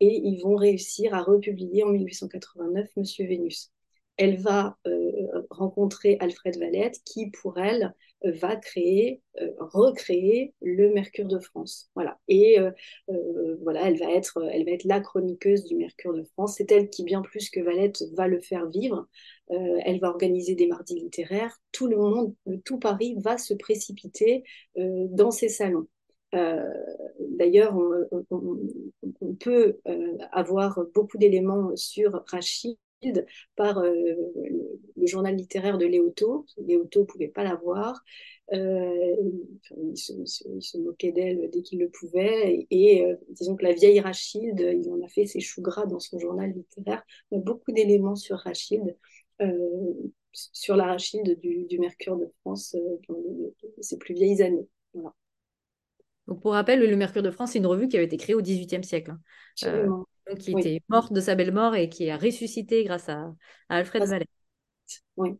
ils 0.00 0.40
vont 0.42 0.56
réussir 0.56 1.14
à 1.14 1.22
republier 1.22 1.82
en 1.84 1.90
1889 1.90 2.88
Monsieur 2.96 3.26
Vénus 3.26 3.71
elle 4.16 4.36
va 4.36 4.76
euh, 4.86 5.42
rencontrer 5.50 6.16
Alfred 6.20 6.58
Valette 6.58 7.00
qui, 7.04 7.30
pour 7.30 7.58
elle, 7.58 7.94
euh, 8.24 8.32
va 8.32 8.56
créer, 8.56 9.22
euh, 9.40 9.50
recréer 9.58 10.54
le 10.60 10.92
Mercure 10.92 11.26
de 11.26 11.38
France. 11.38 11.90
Voilà. 11.94 12.18
Et 12.28 12.58
voilà, 13.62 13.88
elle 13.88 13.98
va 13.98 14.12
être, 14.12 14.42
elle 14.52 14.64
va 14.64 14.72
être 14.72 14.84
la 14.84 15.00
chroniqueuse 15.00 15.64
du 15.64 15.76
Mercure 15.76 16.14
de 16.14 16.24
France. 16.24 16.56
C'est 16.56 16.70
elle 16.72 16.90
qui, 16.90 17.04
bien 17.04 17.22
plus 17.22 17.50
que 17.50 17.60
Valette, 17.60 18.02
va 18.14 18.28
le 18.28 18.40
faire 18.40 18.68
vivre. 18.68 19.08
elle 19.48 20.00
va 20.00 20.10
organiser 20.10 20.54
des 20.54 20.66
mardis 20.66 20.98
littéraires. 20.98 21.56
Tout 21.72 21.86
le 21.86 21.96
monde, 21.96 22.34
tout 22.64 22.78
Paris 22.78 23.16
va 23.18 23.38
se 23.38 23.54
précipiter 23.54 24.44
dans 24.76 25.30
ces 25.30 25.48
salons. 25.48 25.86
D'ailleurs, 26.32 27.76
on, 28.30 29.34
peut 29.34 29.78
avoir 30.32 30.80
beaucoup 30.94 31.18
d'éléments 31.18 31.74
sur 31.76 32.22
Rachid 32.26 32.76
par 33.56 33.78
euh, 33.78 33.92
le, 34.96 35.06
journal 35.06 35.34
littéraire 35.34 35.78
de 35.78 35.86
Léoto. 35.86 36.46
Léoto 36.58 37.00
ne 37.00 37.04
pouvait 37.06 37.28
pas 37.28 37.44
l'avoir. 37.44 38.02
Euh, 38.52 39.16
il, 39.76 39.96
se, 39.96 40.78
moquait 40.78 41.12
d'elle 41.12 41.50
dès 41.50 41.62
qu'il 41.62 41.80
le 41.80 41.88
pouvait. 41.88 42.66
Et, 42.70 43.04
euh, 43.04 43.16
disons 43.30 43.56
que 43.56 43.64
la 43.64 43.72
vieille 43.72 44.00
Rachid, 44.00 44.60
il 44.60 44.90
en 44.90 45.02
a 45.04 45.08
fait 45.08 45.26
ses 45.26 45.40
choux 45.40 45.62
gras 45.62 45.86
dans 45.86 46.00
son 46.00 46.18
journal 46.18 46.52
littéraire. 46.52 47.02
A 47.32 47.38
beaucoup 47.38 47.72
d'éléments 47.72 48.16
sur 48.16 48.38
Rachid, 48.38 48.96
sur 50.32 50.76
la 50.76 50.86
Rachid 50.86 51.38
du, 51.40 51.78
Mercure 51.78 52.16
de 52.16 52.28
France 52.40 52.76
dans 53.08 53.16
ses 53.80 53.98
plus 53.98 54.14
vieilles 54.14 54.42
années. 54.42 54.68
Donc, 56.28 56.40
pour 56.40 56.52
rappel, 56.52 56.80
le 56.80 56.96
Mercure 56.96 57.22
de 57.22 57.30
France, 57.30 57.52
c'est 57.52 57.58
une 57.58 57.66
revue 57.66 57.88
qui 57.88 57.96
avait 57.96 58.06
été 58.06 58.16
créée 58.16 58.36
au 58.36 58.42
XVIIIe 58.42 58.84
siècle. 58.84 59.16
Hein 59.62 60.04
qui 60.38 60.52
était 60.52 60.80
morte 60.88 61.12
de 61.12 61.20
sa 61.20 61.34
belle 61.34 61.52
mort 61.52 61.74
et 61.74 61.88
qui 61.88 62.10
a 62.10 62.16
ressuscité 62.16 62.84
grâce 62.84 63.08
à, 63.08 63.32
Alfred 63.68 64.04
Vallet. 64.04 64.26
Oui. 65.16 65.30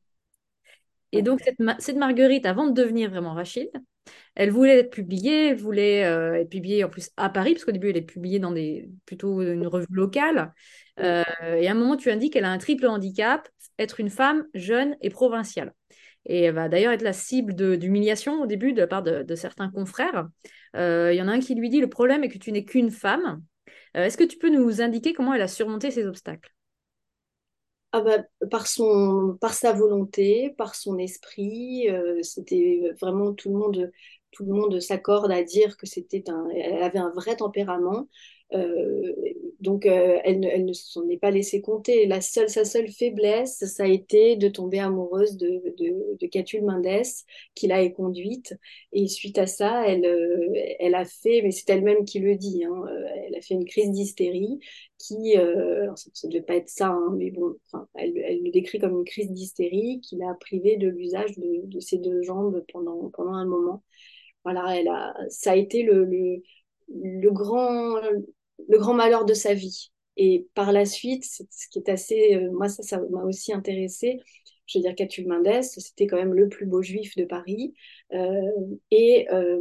Et 1.12 1.22
donc, 1.22 1.40
cette, 1.42 1.96
Marguerite, 1.96 2.46
avant 2.46 2.66
de 2.66 2.72
devenir 2.72 3.10
vraiment 3.10 3.34
Rachid, 3.34 3.70
elle 4.34 4.50
voulait 4.50 4.78
être 4.78 4.90
publiée, 4.90 5.48
elle 5.48 5.56
voulait 5.56 6.04
euh, 6.04 6.40
être 6.40 6.48
publiée 6.48 6.84
en 6.84 6.88
plus 6.88 7.10
à 7.16 7.28
Paris, 7.28 7.52
parce 7.52 7.64
qu'au 7.64 7.72
début, 7.72 7.90
elle 7.90 7.98
est 7.98 8.02
publiée 8.02 8.38
dans 8.38 8.50
des, 8.50 8.88
plutôt 9.04 9.42
une 9.42 9.66
revue 9.66 9.86
locale. 9.90 10.54
Euh, 11.00 11.22
et 11.42 11.68
à 11.68 11.72
un 11.72 11.74
moment, 11.74 11.96
tu 11.96 12.10
indiques 12.10 12.32
qu'elle 12.32 12.46
a 12.46 12.50
un 12.50 12.58
triple 12.58 12.86
handicap, 12.86 13.48
être 13.78 14.00
une 14.00 14.10
femme 14.10 14.46
jeune 14.54 14.96
et 15.02 15.10
provinciale. 15.10 15.74
Et 16.26 16.42
elle 16.42 16.54
va 16.54 16.68
d'ailleurs 16.68 16.92
être 16.92 17.02
la 17.02 17.12
cible 17.12 17.54
d'humiliation 17.78 18.42
au 18.42 18.46
début 18.46 18.72
de 18.72 18.80
la 18.80 18.86
part 18.86 19.02
de, 19.02 19.34
certains 19.34 19.70
confrères. 19.70 20.28
Euh, 20.76 21.12
il 21.12 21.16
y 21.16 21.22
en 21.22 21.28
a 21.28 21.32
un 21.32 21.40
qui 21.40 21.54
lui 21.54 21.68
dit, 21.68 21.80
le 21.80 21.88
problème 21.88 22.24
est 22.24 22.28
que 22.28 22.38
tu 22.38 22.52
n'es 22.52 22.64
qu'une 22.64 22.90
femme. 22.90 23.42
Euh, 23.96 24.04
est-ce 24.04 24.16
que 24.16 24.24
tu 24.24 24.38
peux 24.38 24.50
nous 24.50 24.80
indiquer 24.82 25.12
comment 25.12 25.34
elle 25.34 25.42
a 25.42 25.48
surmonté 25.48 25.90
ces 25.90 26.06
obstacles? 26.06 26.52
Ah 27.94 28.00
bah, 28.00 28.18
par, 28.50 28.66
son, 28.66 29.36
par 29.40 29.52
sa 29.52 29.72
volonté, 29.74 30.54
par 30.56 30.74
son 30.74 30.96
esprit, 30.98 31.90
euh, 31.90 32.22
c'était 32.22 32.80
vraiment 33.00 33.34
tout 33.34 33.50
le 33.50 33.56
monde, 34.54 34.80
s'accorde 34.80 35.30
à 35.30 35.42
dire 35.42 35.76
que 35.76 35.86
c'était 35.86 36.30
un, 36.30 36.48
elle 36.54 36.82
avait 36.82 36.98
un 36.98 37.10
vrai 37.10 37.36
tempérament. 37.36 38.08
Euh, 38.54 39.12
Donc, 39.62 39.86
euh, 39.86 40.18
elle, 40.24 40.40
ne, 40.40 40.72
s'en 40.72 41.08
est 41.08 41.18
pas 41.18 41.30
laissée 41.30 41.60
compter. 41.62 42.06
La 42.06 42.20
seule, 42.20 42.48
sa 42.50 42.64
seule 42.64 42.88
faiblesse, 42.88 43.64
ça 43.64 43.84
a 43.84 43.86
été 43.86 44.34
de 44.34 44.48
tomber 44.48 44.80
amoureuse 44.80 45.36
de, 45.36 45.62
de, 45.78 46.16
de 46.18 46.26
Catulle 46.26 46.64
Mendès, 46.64 47.24
qui 47.54 47.68
l'a 47.68 47.80
éconduite. 47.82 48.54
Et 48.92 49.06
suite 49.06 49.38
à 49.38 49.46
ça, 49.46 49.86
elle, 49.86 50.04
euh, 50.04 50.52
elle 50.80 50.96
a 50.96 51.04
fait, 51.04 51.42
mais 51.42 51.52
c'est 51.52 51.70
elle-même 51.70 52.04
qui 52.04 52.18
le 52.18 52.34
dit, 52.34 52.64
hein, 52.64 52.74
euh, 52.88 53.06
elle 53.28 53.36
a 53.36 53.40
fait 53.40 53.54
une 53.54 53.64
crise 53.64 53.92
d'hystérie 53.92 54.58
qui, 54.98 55.34
ça 55.34 56.28
ne 56.28 56.32
devait 56.32 56.42
pas 56.42 56.56
être 56.56 56.68
ça, 56.68 56.88
hein, 56.88 57.14
mais 57.16 57.30
bon, 57.30 57.56
elle, 57.94 58.14
le 58.14 58.50
décrit 58.50 58.78
comme 58.78 58.98
une 58.98 59.04
crise 59.04 59.30
d'hystérie 59.30 60.00
qui 60.00 60.16
l'a 60.16 60.34
privée 60.40 60.76
de 60.76 60.88
l'usage 60.88 61.38
de, 61.38 61.80
ses 61.80 61.98
deux 61.98 62.22
jambes 62.22 62.64
pendant, 62.72 63.10
pendant 63.10 63.34
un 63.34 63.44
moment. 63.44 63.82
Voilà, 64.44 64.76
elle 64.78 64.88
a, 64.88 65.14
ça 65.28 65.52
a 65.52 65.56
été 65.56 65.82
le, 65.84 66.04
le 66.88 67.30
grand 67.30 67.96
le 68.68 68.78
grand 68.78 68.94
malheur 68.94 69.24
de 69.24 69.34
sa 69.34 69.54
vie. 69.54 69.92
Et 70.16 70.46
par 70.54 70.72
la 70.72 70.84
suite, 70.84 71.24
ce 71.24 71.68
qui 71.70 71.78
est 71.78 71.88
assez, 71.88 72.34
euh, 72.34 72.50
moi 72.52 72.68
ça, 72.68 72.82
ça 72.82 73.00
m'a 73.10 73.24
aussi 73.24 73.52
intéressé. 73.52 74.20
Je 74.66 74.78
veux 74.78 74.82
dire, 74.82 74.94
Catulle 74.94 75.26
Mendès, 75.26 75.62
c'était 75.62 76.06
quand 76.06 76.16
même 76.16 76.34
le 76.34 76.48
plus 76.48 76.66
beau 76.66 76.82
juif 76.82 77.16
de 77.16 77.24
Paris. 77.24 77.74
Euh, 78.12 78.50
et 78.90 79.26
euh, 79.32 79.60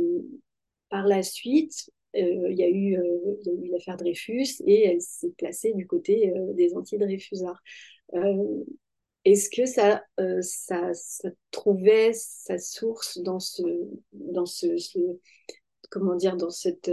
par 0.89 1.07
la 1.07 1.23
suite, 1.23 1.89
il 2.13 2.53
y 2.57 2.63
a 2.63 2.69
eu, 2.69 2.97
l'affaire 3.71 3.95
Dreyfus 3.95 4.61
et 4.67 4.85
elle 4.85 5.01
s'est 5.01 5.31
placée 5.37 5.71
du 5.73 5.87
côté 5.87 6.33
des 6.55 6.75
anti-Dreyfusards. 6.75 7.61
Est-ce 9.23 9.49
que 9.49 9.65
ça, 9.65 10.03
ça, 10.41 11.29
trouvait 11.51 12.11
sa 12.13 12.57
source 12.57 13.17
dans 13.19 13.39
ce, 13.39 13.63
dans 14.11 14.45
ce 14.45 14.75
comment 15.89 16.15
dire, 16.15 16.35
dans 16.35 16.49
cette 16.49 16.91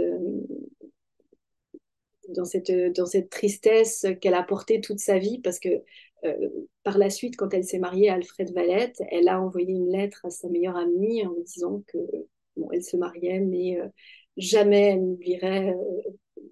dans 2.35 2.45
cette, 2.45 2.71
dans 2.95 3.05
cette 3.05 3.29
tristesse 3.29 4.05
qu'elle 4.21 4.33
a 4.33 4.43
portée 4.43 4.81
toute 4.81 4.99
sa 4.99 5.17
vie, 5.17 5.39
parce 5.39 5.59
que 5.59 5.69
euh, 6.25 6.49
par 6.83 6.97
la 6.97 7.09
suite, 7.09 7.35
quand 7.37 7.53
elle 7.53 7.63
s'est 7.63 7.79
mariée 7.79 8.09
à 8.09 8.15
Alfred 8.15 8.53
Valette, 8.53 9.01
elle 9.09 9.29
a 9.29 9.41
envoyé 9.41 9.71
une 9.71 9.91
lettre 9.91 10.25
à 10.25 10.29
sa 10.29 10.49
meilleure 10.49 10.75
amie 10.75 11.25
en 11.25 11.33
disant 11.45 11.83
que 11.87 11.97
bon, 12.57 12.69
elle 12.71 12.83
se 12.83 12.97
mariait, 12.97 13.39
mais 13.39 13.79
euh, 13.79 13.87
jamais 14.37 14.91
elle 14.91 15.05
n'oublierait 15.05 15.73
euh, 15.73 16.11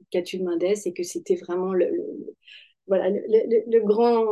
Catulle 0.10 0.43
Mendès 0.43 0.86
et 0.86 0.93
que 0.93 1.03
c'était 1.03 1.36
vraiment 1.36 1.74
le, 1.74 1.89
voilà, 2.88 3.10
le, 3.10 3.79
grand, 3.81 4.25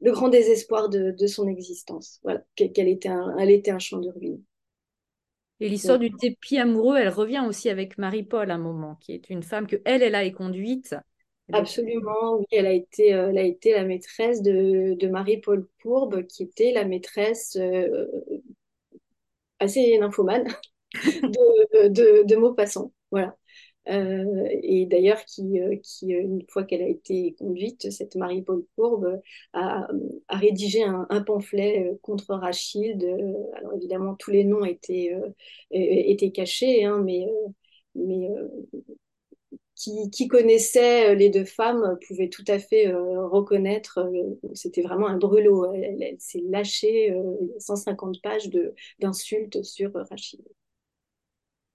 le 0.00 0.12
grand 0.12 0.28
désespoir 0.28 0.88
de, 0.88 1.12
de 1.12 1.26
son 1.26 1.48
existence. 1.48 2.20
Voilà, 2.22 2.44
qu'elle 2.54 2.88
était 2.88 3.10
était 3.48 3.70
un 3.70 3.78
champ 3.78 3.98
de 4.00 4.10
ruines. 4.10 4.42
Et 5.62 5.68
l'histoire 5.68 5.98
du 5.98 6.10
dépit 6.10 6.58
amoureux, 6.58 6.98
elle 6.98 7.08
revient 7.08 7.44
aussi 7.46 7.70
avec 7.70 7.96
Marie-Paul 7.96 8.50
à 8.50 8.54
un 8.54 8.58
moment, 8.58 8.96
qui 8.96 9.12
est 9.12 9.30
une 9.30 9.42
femme 9.42 9.66
que 9.66 9.80
elle, 9.84 10.02
elle 10.02 10.16
a 10.16 10.24
éconduite. 10.24 10.94
Absolument, 11.52 12.38
oui, 12.38 12.46
elle 12.50 12.66
a 12.66 12.72
été, 12.72 13.14
euh, 13.14 13.28
elle 13.30 13.38
a 13.38 13.42
été 13.42 13.72
la 13.72 13.84
maîtresse 13.84 14.42
de, 14.42 14.94
de 14.98 15.08
Marie-Paul 15.08 15.68
Courbe, 15.82 16.26
qui 16.26 16.42
était 16.44 16.72
la 16.72 16.84
maîtresse 16.84 17.56
euh, 17.60 18.06
assez 19.60 19.96
nymphomane 19.98 20.44
de, 20.94 21.88
de, 21.88 22.24
de 22.26 22.36
Maupassant. 22.36 22.92
Voilà. 23.10 23.36
Euh, 23.88 24.48
et 24.62 24.86
d'ailleurs, 24.86 25.24
qui, 25.24 25.60
euh, 25.60 25.74
euh, 25.74 26.06
une 26.06 26.44
fois 26.48 26.64
qu'elle 26.64 26.82
a 26.82 26.88
été 26.88 27.34
conduite, 27.38 27.90
cette 27.90 28.14
Marie-Paul 28.16 28.64
Courbe 28.76 29.20
a, 29.52 29.88
rédigé 30.28 30.82
un, 30.82 31.06
pamphlet 31.22 31.98
contre 32.02 32.34
Rachilde. 32.34 33.04
Alors 33.54 33.74
évidemment, 33.74 34.14
tous 34.14 34.30
les 34.30 34.44
noms 34.44 34.64
étaient, 34.64 35.12
étaient 35.70 36.32
cachés, 36.32 36.84
hein, 36.84 37.02
mais, 37.04 37.26
mais 37.94 38.28
qui, 39.74 40.28
connaissait 40.28 41.14
les 41.16 41.28
deux 41.28 41.44
femmes 41.44 41.98
pouvait 42.06 42.28
tout 42.28 42.44
à 42.46 42.58
fait 42.58 42.92
reconnaître. 42.92 44.10
C'était 44.54 44.82
vraiment 44.82 45.08
un 45.08 45.18
brûlot. 45.18 45.72
Elle, 45.74 46.02
elle, 46.02 46.20
s'est 46.20 46.42
lâchée 46.48 47.14
150 47.58 48.22
pages 48.22 48.50
d'insultes 49.00 49.62
sur 49.62 49.92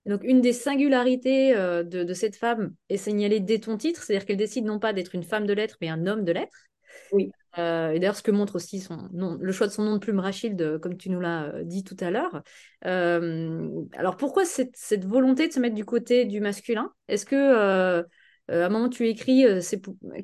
Donc, 0.07 0.23
une 0.23 0.41
des 0.41 0.53
singularités 0.53 1.55
euh, 1.55 1.83
de, 1.83 2.03
de, 2.03 2.13
cette 2.13 2.35
femme 2.35 2.73
est 2.89 2.97
signalée 2.97 3.39
dès 3.39 3.59
ton 3.59 3.77
titre, 3.77 4.03
c'est-à-dire 4.03 4.25
qu'elle 4.25 4.37
décide 4.37 4.65
non 4.65 4.79
pas 4.79 4.93
d'être 4.93 5.15
une 5.15 5.23
femme 5.23 5.45
de 5.45 5.53
lettres, 5.53 5.77
mais 5.81 5.89
un 5.89 6.07
homme 6.07 6.23
de 6.23 6.31
lettres. 6.31 6.67
Oui. 7.11 7.31
Euh, 7.57 7.91
et 7.91 7.99
d'ailleurs, 7.99 8.15
ce 8.15 8.23
que 8.23 8.31
montre 8.31 8.55
aussi 8.55 8.79
son 8.79 9.09
nom, 9.13 9.37
le 9.39 9.51
choix 9.51 9.67
de 9.67 9.71
son 9.71 9.83
nom 9.83 9.93
de 9.93 9.99
plume 9.99 10.19
Rachilde, 10.19 10.79
comme 10.79 10.97
tu 10.97 11.09
nous 11.09 11.19
l'as 11.19 11.45
euh, 11.45 11.63
dit 11.63 11.83
tout 11.83 11.97
à 11.99 12.11
l'heure. 12.11 12.43
Euh, 12.85 13.69
alors, 13.93 14.17
pourquoi 14.17 14.45
cette, 14.45 14.75
cette, 14.75 15.05
volonté 15.05 15.47
de 15.47 15.53
se 15.53 15.59
mettre 15.59 15.75
du 15.75 15.85
côté 15.85 16.25
du 16.25 16.39
masculin? 16.39 16.91
Est-ce 17.07 17.25
que, 17.25 17.35
euh, 17.35 18.03
à 18.49 18.65
un 18.65 18.69
moment, 18.69 18.89
tu 18.89 19.07
écris 19.07 19.45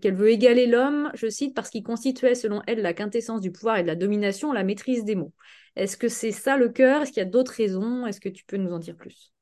qu'elle 0.02 0.16
veut 0.16 0.30
égaler 0.30 0.68
l'homme, 0.68 1.12
je 1.14 1.28
cite, 1.28 1.56
parce 1.56 1.70
qu'il 1.70 1.84
constituait, 1.84 2.36
selon 2.36 2.62
elle, 2.68 2.82
la 2.82 2.94
quintessence 2.94 3.42
du 3.42 3.52
pouvoir 3.52 3.78
et 3.78 3.82
de 3.82 3.88
la 3.88 3.96
domination, 3.96 4.54
la 4.54 4.64
maîtrise 4.64 5.04
des 5.04 5.16
mots. 5.16 5.34
Est-ce 5.76 5.98
que 5.98 6.08
c'est 6.08 6.32
ça 6.32 6.56
le 6.56 6.70
cœur? 6.70 7.02
Est-ce 7.02 7.12
qu'il 7.12 7.22
y 7.22 7.26
a 7.26 7.30
d'autres 7.30 7.54
raisons? 7.54 8.06
Est-ce 8.06 8.22
que 8.22 8.30
tu 8.30 8.46
peux 8.46 8.58
nous 8.58 8.72
en 8.72 8.80
dire 8.80 8.96
plus? 8.96 9.33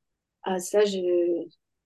Ah, 0.44 0.58
ça, 0.58 0.84
je, 0.84 0.98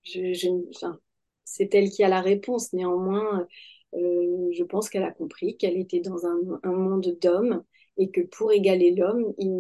je, 0.02 0.32
je 0.34 0.48
enfin, 0.74 0.98
c'est 1.44 1.74
elle 1.74 1.90
qui 1.90 2.02
a 2.04 2.08
la 2.08 2.20
réponse. 2.20 2.72
Néanmoins, 2.72 3.46
euh, 3.94 4.48
je 4.52 4.64
pense 4.64 4.88
qu'elle 4.88 5.04
a 5.04 5.12
compris 5.12 5.56
qu'elle 5.56 5.76
était 5.78 6.00
dans 6.00 6.26
un, 6.26 6.38
un 6.62 6.72
monde 6.72 7.16
d'hommes 7.20 7.64
et 7.98 8.10
que 8.10 8.20
pour 8.22 8.52
égaler 8.52 8.94
l'homme, 8.94 9.32
il 9.38 9.50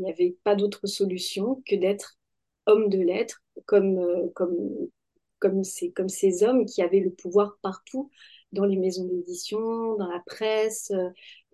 n'y 0.00 0.10
avait 0.10 0.36
pas 0.44 0.54
d'autre 0.54 0.86
solution 0.86 1.62
que 1.66 1.76
d'être 1.76 2.18
homme 2.66 2.88
de 2.88 2.98
lettres, 3.00 3.42
comme, 3.66 3.98
euh, 3.98 4.28
comme, 4.34 4.56
comme, 5.38 5.64
ces, 5.64 5.92
comme 5.92 6.08
ces 6.08 6.42
hommes 6.42 6.66
qui 6.66 6.82
avaient 6.82 7.00
le 7.00 7.10
pouvoir 7.10 7.58
partout 7.62 8.10
dans 8.52 8.64
les 8.64 8.76
maisons 8.76 9.04
d'édition, 9.06 9.96
dans 9.96 10.08
la 10.08 10.20
presse. 10.26 10.92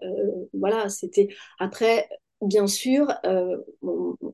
Euh, 0.02 0.49
voilà, 0.52 0.88
c'était. 0.88 1.28
Après, 1.59 2.09
bien 2.43 2.67
sûr, 2.67 3.09
euh, 3.25 3.57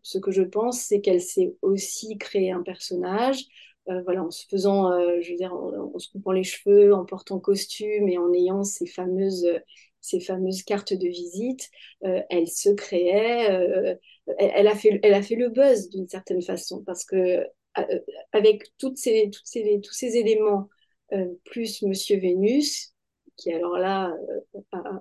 ce 0.02 0.18
que 0.18 0.30
je 0.30 0.42
pense, 0.42 0.80
c'est 0.80 1.00
qu'elle 1.00 1.20
s'est 1.20 1.54
aussi 1.62 2.16
créé 2.18 2.50
un 2.50 2.62
personnage, 2.62 3.44
euh, 3.88 4.02
voilà, 4.02 4.24
en 4.24 4.30
se 4.30 4.46
faisant, 4.46 4.92
euh, 4.92 5.20
je 5.20 5.30
veux 5.30 5.36
dire, 5.36 5.54
en, 5.54 5.98
se 5.98 6.10
coupant 6.10 6.32
les 6.32 6.44
cheveux, 6.44 6.94
en 6.94 7.04
portant 7.04 7.38
costume 7.38 8.08
et 8.08 8.18
en 8.18 8.32
ayant 8.32 8.64
ces 8.64 8.86
fameuses, 8.86 9.46
ces 10.00 10.20
fameuses 10.20 10.62
cartes 10.62 10.94
de 10.94 11.06
visite, 11.08 11.68
elle 12.00 12.48
se 12.48 12.70
créait, 12.70 13.98
elle, 14.38 14.68
a 14.68 14.74
fait, 14.74 15.00
elle 15.02 15.14
a 15.14 15.22
fait 15.22 15.34
le 15.34 15.50
buzz 15.50 15.90
d'une 15.90 16.08
certaine 16.08 16.40
façon, 16.40 16.82
parce 16.84 17.04
que 17.04 17.44
avec 18.32 18.72
toutes 18.78 18.96
ces, 18.96 19.30
toutes 19.30 19.46
ces, 19.46 19.80
tous 19.82 19.92
ces 19.92 20.16
éléments, 20.16 20.68
plus 21.44 21.82
Monsieur 21.82 22.18
Vénus, 22.18 22.94
qui 23.36 23.52
alors 23.52 23.76
là 23.76 24.14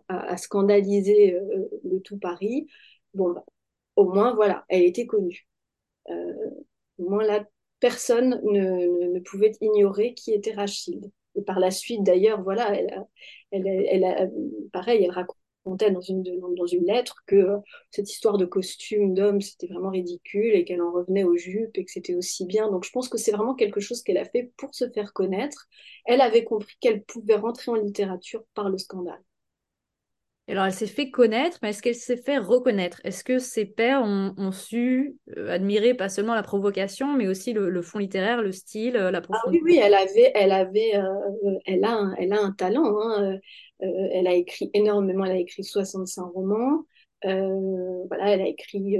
a 0.09 0.37
scandalisé 0.37 1.37
le 1.83 1.99
tout 2.01 2.17
Paris, 2.17 2.67
bon, 3.17 3.33
bah, 3.33 3.43
au 3.95 4.05
moins, 4.13 4.35
voilà, 4.35 4.65
elle 4.69 4.83
était 4.83 5.07
connue. 5.07 5.47
Euh, 6.09 6.33
au 6.99 7.09
moins, 7.09 7.23
là, 7.25 7.45
personne 7.79 8.41
ne, 8.43 9.19
pouvait 9.21 9.53
ignorer 9.61 10.13
qui 10.13 10.33
était 10.33 10.53
Rachid. 10.53 11.11
Et 11.35 11.41
par 11.41 11.59
la 11.59 11.71
suite, 11.71 12.03
d'ailleurs, 12.03 12.41
voilà, 12.43 12.73
elle, 12.75 12.93
a, 12.93 13.07
elle, 13.51 13.67
elle 13.67 14.03
a, 14.05 14.27
pareil, 14.71 15.03
elle 15.03 15.11
racontait 15.11 15.91
dans 15.91 16.01
une, 16.01 16.23
dans 16.55 16.65
une 16.65 16.85
lettre 16.85 17.17
que 17.27 17.35
euh, 17.35 17.57
cette 17.91 18.09
histoire 18.09 18.37
de 18.37 18.45
costume 18.45 19.13
d'homme, 19.13 19.41
c'était 19.41 19.67
vraiment 19.67 19.89
ridicule 19.89 20.55
et 20.55 20.63
qu'elle 20.65 20.81
en 20.81 20.91
revenait 20.91 21.23
aux 21.23 21.35
jupes 21.37 21.77
et 21.77 21.85
que 21.85 21.91
c'était 21.91 22.15
aussi 22.15 22.45
bien. 22.45 22.71
Donc, 22.71 22.85
je 22.85 22.91
pense 22.91 23.09
que 23.09 23.17
c'est 23.17 23.31
vraiment 23.31 23.55
quelque 23.55 23.79
chose 23.79 24.01
qu'elle 24.01 24.17
a 24.17 24.25
fait 24.25 24.51
pour 24.57 24.73
se 24.73 24.89
faire 24.89 25.13
connaître. 25.13 25.67
Elle 26.05 26.21
avait 26.21 26.43
compris 26.43 26.75
qu'elle 26.79 27.03
pouvait 27.03 27.35
rentrer 27.35 27.71
en 27.71 27.75
littérature 27.75 28.43
par 28.55 28.69
le 28.69 28.77
scandale. 28.77 29.21
Alors, 30.49 30.63
elle 30.65 30.73
s'est 30.73 30.87
fait 30.87 31.11
connaître, 31.11 31.59
mais 31.61 31.71
est-ce 31.71 31.81
qu'elle 31.81 31.93
s'est 31.95 32.15
fait 32.15 32.37
reconnaître? 32.37 33.01
Est-ce 33.03 33.25
que 33.25 33.37
ses 33.37 33.65
pairs 33.65 34.01
ont, 34.01 34.33
ont 34.37 34.53
su 34.53 35.17
euh, 35.35 35.49
admirer 35.51 35.93
pas 35.93 36.07
seulement 36.07 36.35
la 36.35 36.43
provocation, 36.43 37.13
mais 37.13 37.27
aussi 37.27 37.51
le, 37.51 37.69
le 37.69 37.81
fond 37.81 37.99
littéraire, 37.99 38.41
le 38.41 38.53
style, 38.53 38.95
euh, 38.95 39.11
la 39.11 39.19
profondeur 39.19 39.43
Ah 39.45 39.51
oui, 39.51 39.59
oui, 39.61 39.79
elle 39.83 39.93
avait, 39.93 40.31
elle 40.35 40.53
avait, 40.53 40.95
euh, 40.95 41.59
elle 41.65 41.83
a, 41.83 41.91
un, 41.91 42.15
elle 42.15 42.31
a 42.31 42.41
un 42.41 42.51
talent. 42.53 42.97
Hein. 42.97 43.39
Elle 43.79 44.25
a 44.25 44.33
écrit 44.33 44.71
énormément. 44.73 45.25
Elle 45.25 45.33
a 45.33 45.39
écrit 45.39 45.65
65 45.65 46.23
romans. 46.33 46.85
voilà, 47.23 48.31
elle 48.31 48.41
a 48.41 48.47
écrit 48.47 48.97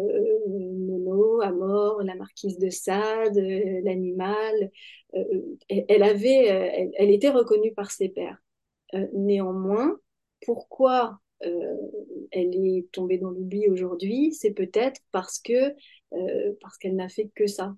Mono, 0.49 1.41
Amor, 1.41 2.03
La 2.03 2.15
Marquise 2.15 2.59
de 2.59 2.69
Sade, 2.69 3.37
L'Animal. 3.37 4.69
elle 5.69 6.03
avait, 6.03 6.45
elle, 6.45 6.91
elle, 6.97 7.09
était 7.09 7.29
reconnue 7.29 7.73
par 7.73 7.89
ses 7.89 8.09
pairs. 8.09 8.37
néanmoins, 9.13 9.97
pourquoi 10.45 11.21
elle 11.41 12.55
est 12.55 12.87
tombée 12.91 13.17
dans 13.17 13.29
l'oubli 13.31 13.69
aujourd'hui, 13.69 14.33
c'est 14.33 14.51
peut-être 14.51 15.01
parce 15.11 15.39
que 15.39 15.73
euh, 16.13 16.53
parce 16.61 16.77
qu'elle 16.77 16.95
n'a 16.95 17.09
fait 17.09 17.29
que 17.35 17.47
ça. 17.47 17.75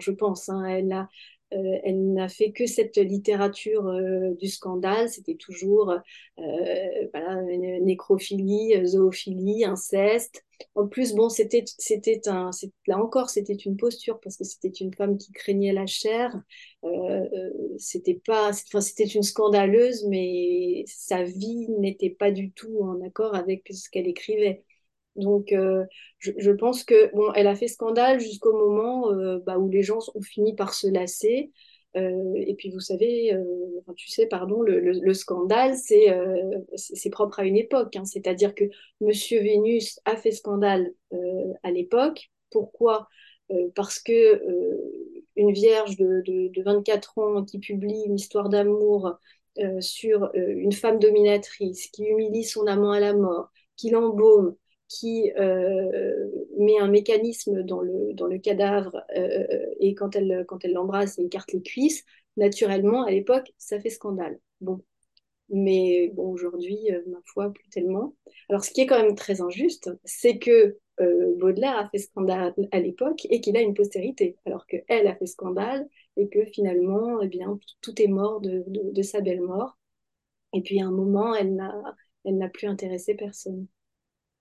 Je 0.00 0.10
pense, 0.10 0.48
hein, 0.48 0.64
elle 0.64 0.92
a 0.92 1.08
euh, 1.54 1.78
elle 1.82 2.12
n'a 2.12 2.28
fait 2.28 2.52
que 2.52 2.66
cette 2.66 2.96
littérature 2.96 3.86
euh, 3.86 4.34
du 4.38 4.48
scandale. 4.48 5.08
C'était 5.08 5.36
toujours 5.36 5.90
euh, 5.90 7.06
voilà, 7.12 7.42
nécrophilie, 7.80 8.86
zoophilie, 8.86 9.64
inceste. 9.64 10.44
En 10.74 10.86
plus, 10.88 11.14
bon, 11.14 11.28
c'était, 11.28 11.64
c'était 11.78 12.28
un, 12.28 12.50
là 12.86 12.98
encore, 12.98 13.30
c'était 13.30 13.54
une 13.54 13.76
posture 13.76 14.20
parce 14.20 14.36
que 14.36 14.44
c'était 14.44 14.68
une 14.68 14.94
femme 14.94 15.18
qui 15.18 15.32
craignait 15.32 15.72
la 15.72 15.86
chair. 15.86 16.34
Euh, 16.84 17.26
c'était 17.78 18.20
pas, 18.26 18.50
enfin, 18.50 18.80
c'était 18.80 19.04
une 19.04 19.22
scandaleuse, 19.22 20.04
mais 20.08 20.84
sa 20.86 21.24
vie 21.24 21.68
n'était 21.78 22.10
pas 22.10 22.30
du 22.30 22.52
tout 22.52 22.80
en 22.82 23.00
accord 23.02 23.34
avec 23.34 23.68
ce 23.70 23.90
qu'elle 23.90 24.08
écrivait. 24.08 24.64
Donc, 25.16 25.52
euh, 25.52 25.84
je, 26.18 26.50
pense 26.52 26.84
que 26.84 27.12
bon, 27.14 27.32
elle 27.34 27.48
a 27.48 27.56
fait 27.56 27.68
scandale 27.68 28.20
jusqu'au 28.20 28.52
moment 28.52 29.12
euh, 29.12 29.38
bah, 29.44 29.58
où 29.58 29.68
les 29.68 29.82
gens 29.82 29.98
ont 30.14 30.22
fini 30.22 30.54
par 30.54 30.74
se 30.74 30.86
lasser. 30.86 31.52
Euh, 31.98 32.34
et 32.36 32.54
puis 32.54 32.70
vous 32.70 32.80
savez, 32.80 33.34
euh, 33.34 33.44
tu 33.96 34.08
sais, 34.08 34.26
pardon, 34.26 34.62
le, 34.62 34.80
le, 34.80 34.92
le 34.92 35.14
scandale, 35.14 35.76
c'est 35.76 36.10
euh, 36.10 36.60
c'est 36.76 37.10
propre 37.10 37.40
à 37.40 37.44
une 37.44 37.56
époque. 37.56 37.96
Hein. 37.96 38.04
C'est-à-dire 38.04 38.54
que 38.54 38.64
Monsieur 39.00 39.40
Vénus 39.42 40.00
a 40.04 40.16
fait 40.16 40.32
scandale 40.32 40.92
à 41.62 41.70
l'époque. 41.70 42.30
Pourquoi? 42.50 43.08
Parce 43.74 43.98
que 43.98 44.42
une 45.36 45.52
vierge 45.52 45.96
de, 45.96 46.22
de, 46.26 46.48
de, 46.48 46.62
24 46.62 47.18
ans 47.18 47.44
qui 47.44 47.58
publie 47.58 48.02
une 48.06 48.16
histoire 48.16 48.48
d'amour 48.48 49.18
sur 49.80 50.30
une 50.34 50.72
femme 50.72 50.98
dominatrice 50.98 51.88
qui 51.88 52.04
humilie 52.04 52.44
son 52.44 52.66
amant 52.66 52.92
à 52.92 53.00
la 53.00 53.14
mort, 53.14 53.50
qui 53.76 53.90
l'embaume, 53.90 54.54
qui 54.88 55.32
met 56.58 56.78
un 56.78 56.88
mécanisme 56.88 57.62
dans 57.62 57.80
le, 57.80 58.38
cadavre 58.38 59.02
euh, 59.16 59.46
et 59.80 59.94
quand 59.94 60.14
elle 60.16 60.44
quand 60.46 60.62
l'embrasse, 60.64 61.18
elle 61.18 61.26
écarte 61.26 61.52
les 61.52 61.62
cuisses, 61.62 62.04
naturellement, 62.36 63.04
à 63.04 63.10
l'époque, 63.10 63.52
ça 63.58 63.80
fait 63.80 63.90
scandale. 63.90 64.38
Bon. 64.60 64.82
Mais 65.50 66.10
bon, 66.14 66.30
aujourd'hui, 66.30 66.78
euh, 66.90 67.02
ma 67.08 67.18
foi, 67.24 67.52
plus 67.52 67.68
tellement. 67.70 68.14
Alors, 68.48 68.64
ce 68.64 68.70
qui 68.70 68.82
est 68.82 68.86
quand 68.86 69.02
même 69.02 69.14
très 69.14 69.40
injuste, 69.40 69.90
c'est 70.04 70.38
que 70.38 70.78
euh, 71.00 71.34
Baudelaire 71.38 71.78
a 71.78 71.88
fait 71.88 71.98
scandale 71.98 72.54
à 72.70 72.80
l'époque 72.80 73.26
et 73.30 73.40
qu'il 73.40 73.56
a 73.56 73.62
une 73.62 73.74
postérité, 73.74 74.36
alors 74.44 74.66
qu'elle 74.66 75.06
a 75.06 75.16
fait 75.16 75.26
scandale 75.26 75.88
et 76.16 76.28
que 76.28 76.44
finalement, 76.44 77.20
eh 77.22 77.28
bien, 77.28 77.58
tout 77.80 78.00
est 78.02 78.08
mort 78.08 78.40
de, 78.40 79.02
sa 79.02 79.20
belle 79.20 79.40
mort. 79.40 79.78
Et 80.52 80.62
puis, 80.62 80.80
à 80.82 80.86
un 80.86 80.90
moment, 80.90 81.34
elle 81.34 81.54
n'a 81.54 82.48
plus 82.48 82.66
intéressé 82.68 83.14
personne. 83.14 83.66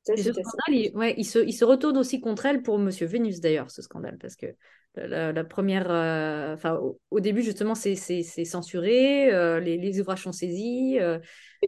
Ça, 0.08 0.16
ce 0.16 0.32
scandale, 0.32 0.54
il, 0.70 0.96
ouais, 0.96 1.14
il, 1.18 1.26
se, 1.26 1.40
il, 1.40 1.52
se, 1.52 1.66
retourne 1.66 1.98
aussi 1.98 2.22
contre 2.22 2.46
elle 2.46 2.64
pour 2.64 2.80
Monsieur 2.80 3.08
Vénus, 3.08 3.42
d'ailleurs, 3.42 3.70
ce 3.70 3.82
scandale, 3.82 4.18
parce 4.18 4.38
que 4.38 4.48
la, 4.96 5.34
la 5.34 5.44
première. 5.44 5.92
Euh, 5.92 6.56
au, 6.82 7.00
au, 7.12 7.20
début, 7.20 7.44
justement, 7.44 7.76
c'est 7.76 7.96
censuré, 8.24 9.34
euh, 9.34 9.60
les, 9.60 9.78
les, 9.78 10.00
ouvrages 10.00 10.24
sont 10.24 10.32
saisis. 10.32 10.98
Euh, 11.00 11.20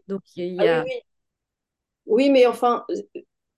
donc, 0.08 0.22
il 0.38 0.56
y 0.56 0.60
a. 0.66 0.80
Ah, 0.80 0.84
oui, 0.86 0.92
oui. 0.96 1.02
oui, 2.06 2.30
mais 2.30 2.46
enfin, 2.46 2.86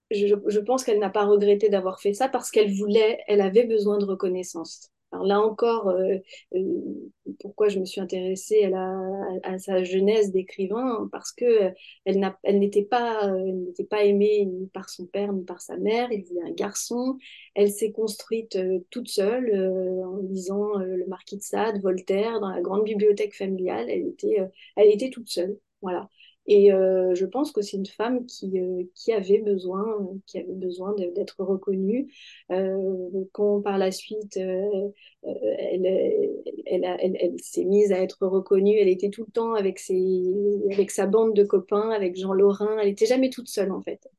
je, 0.10 0.36
je 0.48 0.60
pense 0.60 0.84
qu'elle 0.84 1.00
n'a 1.00 1.12
pas 1.12 1.26
regretté 1.26 1.70
d'avoir 1.70 2.02
fait 2.02 2.14
ça 2.14 2.28
parce 2.28 2.50
qu'elle 2.50 2.74
voulait, 2.74 3.20
elle 3.28 3.42
avait 3.42 3.66
besoin 3.66 4.00
de 4.00 4.06
reconnaissance. 4.06 4.90
Alors 5.12 5.26
là 5.26 5.42
encore, 5.42 5.90
euh, 5.90 6.16
euh, 6.56 7.12
pourquoi 7.40 7.68
je 7.68 7.80
me 7.80 7.86
suis 7.86 8.00
intéressée 8.00 8.64
à, 8.64 8.70
la, 8.70 9.02
à, 9.44 9.60
sa 9.60 9.84
jeunesse 9.84 10.32
d'écrivain? 10.32 11.10
Parce 11.12 11.34
que 11.34 11.46
euh, 11.46 11.72
elle, 12.06 12.34
elle 12.44 12.60
n'était 12.60 12.84
pas, 12.86 13.30
n'était 13.32 13.84
pas 13.84 14.04
aimée 14.06 14.46
ni 14.46 14.68
par 14.68 14.90
son 14.90 15.06
père 15.06 15.34
ni 15.34 15.44
par 15.44 15.62
sa 15.62 15.78
mère. 15.78 16.12
Il 16.12 16.24
voulait 16.24 16.50
un 16.50 16.54
garçon. 16.54 17.18
Elle 17.56 17.72
s'est 17.72 17.92
construite 17.92 18.56
euh, 18.56 18.80
toute 18.90 19.10
seule 19.10 19.50
euh, 19.54 20.06
en 20.06 20.18
lisant 20.18 20.76
le 20.78 21.06
Marquis 21.08 21.38
de 21.38 21.42
Sade, 21.42 21.82
Voltaire, 21.82 22.40
dans 22.40 22.50
la 22.50 22.62
grande 22.62 22.86
bibliothèque 22.86 23.36
familiale. 23.36 23.90
Elle 23.90 24.08
était, 24.08 24.38
elle 24.78 24.90
était 24.90 25.10
toute 25.10 25.30
seule. 25.30 25.58
Voilà. 25.82 26.10
Et 26.48 26.74
euh, 26.74 27.14
je 27.14 27.26
pense 27.26 27.52
que 27.52 27.62
c'est 27.62 27.78
une 27.78 27.86
femme 27.86 28.26
qui, 28.26 28.60
euh, 28.60 28.84
qui 28.96 29.14
avait 29.14 29.40
besoin, 29.40 29.86
qui 30.26 30.40
avait 30.40 30.54
besoin 30.54 30.94
d'être 30.96 31.44
reconnue. 31.44 32.12
Euh, 32.52 33.10
quand 33.32 33.62
par 33.62 33.78
la 33.78 33.92
suite, 33.92 34.38
elle, 34.38 34.92
elle, 35.24 37.40
s'est 37.40 37.64
mise 37.64 37.92
à 37.92 38.02
être 38.02 38.26
reconnue, 38.26 38.78
elle 38.78 38.90
était 38.90 39.12
tout 39.12 39.26
le 39.26 39.32
temps 39.32 39.54
avec, 39.54 39.78
ses, 39.78 40.34
avec 40.72 40.90
sa 40.90 41.06
bande 41.06 41.36
de 41.36 41.44
copains, 41.44 41.92
avec 41.92 42.18
Jean 42.18 42.34
Lorrain. 42.34 42.78
Elle 42.80 42.88
n'était 42.88 43.06
jamais 43.06 43.30
toute 43.30 43.48
seule, 43.48 43.72
en 43.72 43.82
fait. 43.82 44.10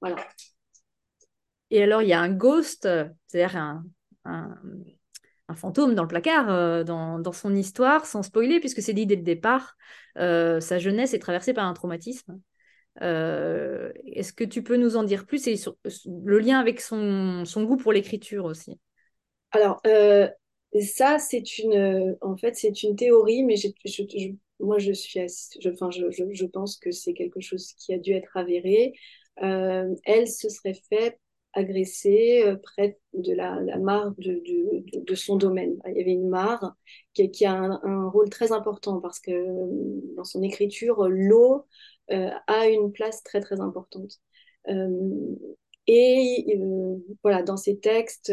Voilà. 0.00 0.16
Et 1.70 1.82
alors, 1.82 2.02
il 2.02 2.08
y 2.08 2.12
a 2.12 2.20
un 2.20 2.32
ghost, 2.32 2.86
c'est-à-dire 3.26 3.56
un, 3.56 3.84
un 5.48 5.54
fantôme 5.54 5.94
dans 5.94 6.02
le 6.02 6.08
placard 6.08 6.50
euh, 6.50 6.84
dans, 6.84 7.32
son 7.32 7.54
histoire, 7.54 8.06
sans 8.06 8.22
spoiler, 8.22 8.60
puisque 8.60 8.82
c'est 8.82 8.92
dès 8.92 9.04
le 9.04 9.22
départ. 9.22 9.76
Euh, 10.18 10.60
sa 10.60 10.78
jeunesse 10.78 11.14
est 11.14 11.18
traversée 11.18 11.54
par 11.54 11.66
un 11.66 11.74
traumatisme. 11.74 12.40
Euh, 13.02 13.92
Est-ce 14.06 14.32
que 14.32 14.44
tu 14.44 14.62
peux 14.62 14.76
nous 14.76 14.96
en 14.96 15.04
dire 15.04 15.26
plus 15.26 15.46
et 15.46 15.56
sur, 15.56 15.76
le 16.06 16.38
lien 16.38 16.58
avec 16.58 16.80
son, 16.80 17.44
goût 17.56 17.76
pour 17.76 17.92
l'écriture 17.92 18.44
aussi? 18.44 18.78
Alors, 19.52 19.80
ça, 20.80 21.18
c'est 21.18 21.58
une, 21.58 22.16
en 22.20 22.36
fait, 22.36 22.56
c'est 22.56 22.82
une 22.82 22.96
théorie, 22.96 23.44
mais 23.44 23.56
je, 23.56 23.68
moi, 24.58 24.78
je 24.78 24.92
suis, 24.92 25.20
je, 25.60 25.70
enfin, 25.70 25.90
je, 25.90 26.46
pense 26.46 26.76
que 26.76 26.90
c'est 26.90 27.14
quelque 27.14 27.40
chose 27.40 27.72
qui 27.78 27.94
a 27.94 27.98
dû 27.98 28.12
être 28.12 28.36
avéré. 28.36 28.94
Elle 29.36 30.26
se 30.26 30.48
serait 30.48 30.78
fait 30.88 31.18
agressée 31.52 32.42
euh, 32.44 32.56
près 32.56 32.98
de 33.14 33.32
la, 33.32 33.78
mare 33.78 34.12
de, 34.18 34.42
de, 34.92 35.14
son 35.14 35.36
domaine. 35.36 35.76
Il 35.86 35.96
y 35.96 36.00
avait 36.02 36.12
une 36.12 36.28
mare 36.28 36.76
qui, 37.14 37.44
a 37.46 37.52
un, 37.52 38.08
rôle 38.08 38.28
très 38.28 38.52
important 38.52 39.00
parce 39.00 39.20
que 39.20 39.30
euh, 39.30 40.00
dans 40.16 40.24
son 40.24 40.42
écriture, 40.42 41.08
l'eau 41.08 41.64
euh, 42.10 42.30
a 42.46 42.68
une 42.68 42.92
place 42.92 43.22
très 43.22 43.40
très 43.40 43.60
importante. 43.60 44.20
Et 45.88 46.58
voilà, 47.22 47.44
dans 47.44 47.56
ses 47.56 47.78
textes, 47.78 48.32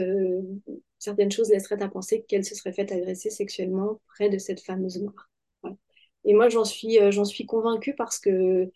certaines 0.98 1.32
choses 1.32 1.50
laisseraient 1.52 1.84
à 1.84 1.88
penser 1.88 2.26
qu'elle 2.28 2.44
se 2.44 2.56
serait 2.56 2.74
faite 2.74 2.92
agresser 2.92 3.30
sexuellement 3.30 4.02
près 4.08 4.30
de 4.30 4.40
cette 4.40 4.60
fameuse 4.60 5.00
mare. 5.04 5.30
Et 6.26 6.34
moi, 6.34 6.50
j'en 6.50 6.66
suis, 6.66 6.98
j'en 7.12 7.26
suis 7.26 7.46
convaincue 7.46 7.94
parce 7.96 8.18
que 8.18 8.72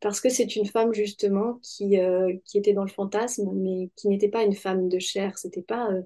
parce 0.00 0.20
que 0.20 0.28
c'est 0.28 0.56
une 0.56 0.66
femme 0.66 0.92
justement 0.94 1.60
qui, 1.62 1.98
euh, 1.98 2.34
qui 2.44 2.58
était 2.58 2.72
dans 2.74 2.84
le 2.84 2.90
fantasme, 2.90 3.50
mais 3.54 3.90
qui 3.96 4.08
n'était 4.08 4.28
pas 4.28 4.44
une 4.44 4.54
femme 4.54 4.88
de 4.88 4.98
chair. 4.98 5.38
C'était 5.38 5.62
pas, 5.62 5.90
euh, 5.92 6.02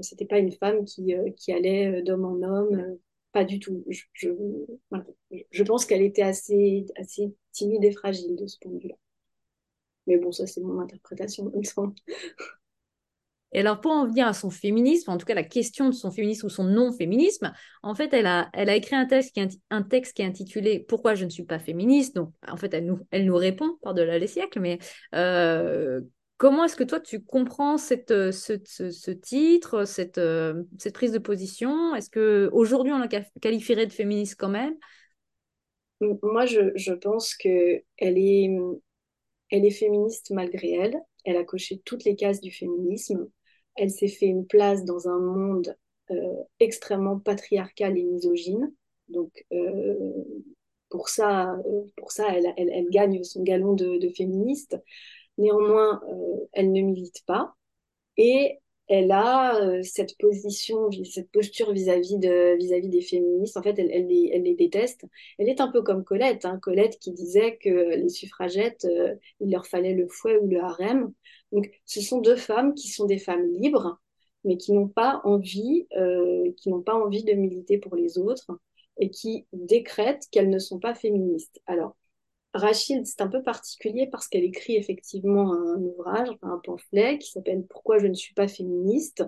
c'était 0.00 0.26
pas 0.26 0.38
une 0.38 0.52
femme 0.52 0.84
qui, 0.84 1.14
euh, 1.14 1.30
qui 1.36 1.52
allait 1.52 2.02
d'homme 2.02 2.24
en 2.24 2.42
homme. 2.42 2.98
pas 3.32 3.44
du 3.44 3.58
tout. 3.60 3.84
Je, 3.88 4.02
je, 4.14 4.28
je 5.50 5.62
pense 5.62 5.86
qu'elle 5.86 6.02
était 6.02 6.22
assez, 6.22 6.86
assez 6.96 7.34
timide 7.52 7.84
et 7.84 7.92
fragile 7.92 8.36
de 8.36 8.46
ce 8.46 8.58
point 8.58 8.72
de 8.72 8.78
vue-là. 8.78 8.96
Mais 10.06 10.16
bon, 10.18 10.32
ça 10.32 10.46
c'est 10.46 10.60
mon 10.60 10.80
interprétation, 10.80 11.50
il 11.54 11.58
me 11.58 11.64
semble. 11.64 11.94
Et 13.52 13.60
alors, 13.60 13.80
pour 13.80 13.92
en 13.92 14.06
venir 14.06 14.26
à 14.26 14.32
son 14.32 14.50
féminisme, 14.50 15.10
en 15.10 15.18
tout 15.18 15.26
cas 15.26 15.34
la 15.34 15.42
question 15.42 15.88
de 15.88 15.94
son 15.94 16.10
féminisme 16.10 16.46
ou 16.46 16.50
son 16.50 16.64
non-féminisme, 16.64 17.52
en 17.82 17.94
fait, 17.94 18.12
elle 18.14 18.26
a, 18.26 18.48
elle 18.54 18.70
a 18.70 18.76
écrit 18.76 18.96
un 18.96 19.06
texte, 19.06 19.34
qui 19.34 19.40
est, 19.40 19.60
un 19.70 19.82
texte 19.82 20.16
qui 20.16 20.22
est 20.22 20.26
intitulé 20.26 20.80
Pourquoi 20.88 21.14
je 21.14 21.24
ne 21.24 21.30
suis 21.30 21.44
pas 21.44 21.58
féministe? 21.58 22.16
Donc, 22.16 22.32
en 22.48 22.56
fait, 22.56 22.72
elle 22.72 22.86
nous, 22.86 23.00
elle 23.10 23.26
nous 23.26 23.36
répond 23.36 23.76
par-delà 23.82 24.18
les 24.18 24.26
siècles, 24.26 24.60
mais 24.60 24.78
euh, 25.14 26.00
comment 26.38 26.64
est-ce 26.64 26.76
que 26.76 26.84
toi, 26.84 26.98
tu 26.98 27.22
comprends 27.22 27.76
cette, 27.76 28.08
ce, 28.08 28.58
ce, 28.64 29.10
titre, 29.10 29.84
cette, 29.84 30.20
cette 30.78 30.94
prise 30.94 31.12
de 31.12 31.18
position? 31.18 31.94
Est-ce 31.94 32.08
qu'aujourd'hui, 32.10 32.92
on 32.92 32.98
la 32.98 33.08
qualifierait 33.40 33.86
de 33.86 33.92
féministe 33.92 34.36
quand 34.38 34.48
même? 34.48 34.74
Moi, 36.00 36.46
je, 36.46 36.72
je 36.74 36.94
pense 36.94 37.34
qu'elle 37.34 37.82
est, 38.00 38.50
elle 39.50 39.64
est 39.64 39.70
féministe 39.70 40.30
malgré 40.30 40.72
elle. 40.72 40.96
Elle 41.24 41.36
a 41.36 41.44
coché 41.44 41.80
toutes 41.84 42.04
les 42.04 42.16
cases 42.16 42.40
du 42.40 42.50
féminisme 42.50 43.28
elle 43.76 43.90
s'est 43.90 44.08
fait 44.08 44.26
une 44.26 44.46
place 44.46 44.84
dans 44.84 45.08
un 45.08 45.18
monde 45.18 45.76
euh, 46.10 46.42
extrêmement 46.60 47.18
patriarcal 47.18 47.96
et 47.96 48.04
misogyne. 48.04 48.72
Donc, 49.08 49.44
euh, 49.52 50.24
pour 50.88 51.08
ça, 51.08 51.54
euh, 51.66 51.84
pour 51.96 52.12
ça 52.12 52.26
elle, 52.36 52.52
elle, 52.56 52.70
elle, 52.70 52.90
gagne 52.90 53.22
son 53.24 53.42
galon 53.42 53.74
de, 53.74 53.98
de 53.98 54.08
féministe. 54.10 54.76
Néanmoins, 55.38 56.02
euh, 56.08 56.46
elle 56.52 56.72
ne 56.72 56.82
milite 56.82 57.24
pas. 57.26 57.54
Et 58.16 58.60
elle 58.88 59.10
a 59.12 59.60
euh, 59.62 59.82
cette 59.82 60.18
position, 60.18 60.90
cette 61.04 61.30
posture 61.30 61.72
vis-à-vis 61.72 62.18
de, 62.18 62.56
vis-à-vis 62.58 62.88
des 62.88 63.00
féministes. 63.00 63.56
En 63.56 63.62
fait, 63.62 63.78
elle, 63.78 63.90
elle, 63.90 64.06
les, 64.08 64.30
elle 64.32 64.42
les 64.42 64.54
déteste. 64.54 65.06
Elle 65.38 65.48
est 65.48 65.60
un 65.60 65.68
peu 65.68 65.82
comme 65.82 66.04
Colette, 66.04 66.44
hein, 66.44 66.58
Colette 66.60 66.98
qui 66.98 67.12
disait 67.12 67.56
que 67.56 67.94
les 67.96 68.08
suffragettes, 68.08 68.84
euh, 68.84 69.14
il 69.40 69.50
leur 69.50 69.66
fallait 69.66 69.94
le 69.94 70.08
fouet 70.08 70.36
ou 70.38 70.46
le 70.46 70.60
harem. 70.60 71.12
Donc, 71.52 71.70
ce 71.86 72.00
sont 72.00 72.20
deux 72.20 72.36
femmes 72.36 72.74
qui 72.74 72.88
sont 72.88 73.06
des 73.06 73.18
femmes 73.18 73.46
libres, 73.46 74.00
mais 74.44 74.56
qui 74.56 74.72
n'ont 74.72 74.88
pas 74.88 75.20
envie, 75.24 75.86
euh, 75.96 76.52
qui 76.56 76.68
n'ont 76.70 76.82
pas 76.82 76.94
envie 76.94 77.24
de 77.24 77.32
militer 77.32 77.78
pour 77.78 77.96
les 77.96 78.18
autres 78.18 78.50
et 78.98 79.10
qui 79.10 79.46
décrètent 79.52 80.26
qu'elles 80.30 80.50
ne 80.50 80.58
sont 80.58 80.78
pas 80.78 80.94
féministes. 80.94 81.60
Alors, 81.66 81.96
Rachid, 82.54 83.06
c'est 83.06 83.22
un 83.22 83.28
peu 83.28 83.42
particulier 83.42 84.08
parce 84.10 84.28
qu'elle 84.28 84.44
écrit 84.44 84.76
effectivement 84.76 85.54
un 85.54 85.80
ouvrage, 85.80 86.28
un 86.42 86.60
pamphlet 86.62 87.18
qui 87.18 87.30
s'appelle 87.30 87.64
Pourquoi 87.68 87.98
je 87.98 88.06
ne 88.06 88.14
suis 88.14 88.34
pas 88.34 88.48
féministe. 88.48 89.24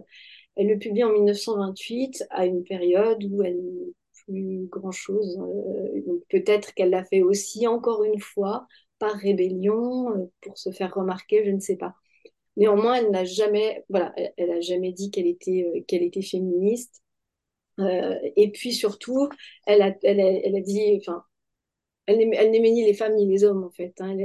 Elle 0.56 0.68
le 0.68 0.78
publie 0.78 1.04
en 1.04 1.12
1928 1.12 2.24
à 2.30 2.46
une 2.46 2.64
période 2.64 3.24
où 3.24 3.42
elle 3.42 3.56
n'a 3.56 3.92
plus 4.26 4.66
grand-chose. 4.70 5.38
Euh, 5.40 6.22
peut-être 6.28 6.74
qu'elle 6.74 6.90
l'a 6.90 7.04
fait 7.04 7.22
aussi 7.22 7.66
encore 7.66 8.04
une 8.04 8.20
fois 8.20 8.66
par 8.98 9.14
rébellion, 9.14 10.30
pour 10.42 10.58
se 10.58 10.70
faire 10.70 10.94
remarquer, 10.94 11.44
je 11.44 11.50
ne 11.50 11.60
sais 11.60 11.76
pas. 11.76 11.94
Néanmoins, 12.56 12.96
elle 12.96 13.10
n'a 13.10 13.24
jamais, 13.24 13.84
voilà, 13.88 14.14
elle, 14.36 14.50
a 14.50 14.60
jamais 14.60 14.92
dit 14.92 15.10
qu'elle 15.10 15.26
était, 15.26 15.84
qu'elle 15.88 16.02
était 16.02 16.22
féministe. 16.22 17.02
et 17.78 18.50
puis 18.52 18.72
surtout, 18.72 19.28
elle 19.66 19.82
a, 19.82 19.94
elle 20.04 20.20
a, 20.20 20.30
elle 20.30 20.56
a 20.56 20.60
dit, 20.60 20.98
enfin, 21.00 21.24
elle 22.06 22.50
n'aimait 22.50 22.70
ni 22.70 22.84
les 22.84 22.94
femmes 22.94 23.14
ni 23.14 23.26
les 23.26 23.44
hommes, 23.44 23.64
en 23.64 23.70
fait. 23.70 23.94
Hein. 24.00 24.16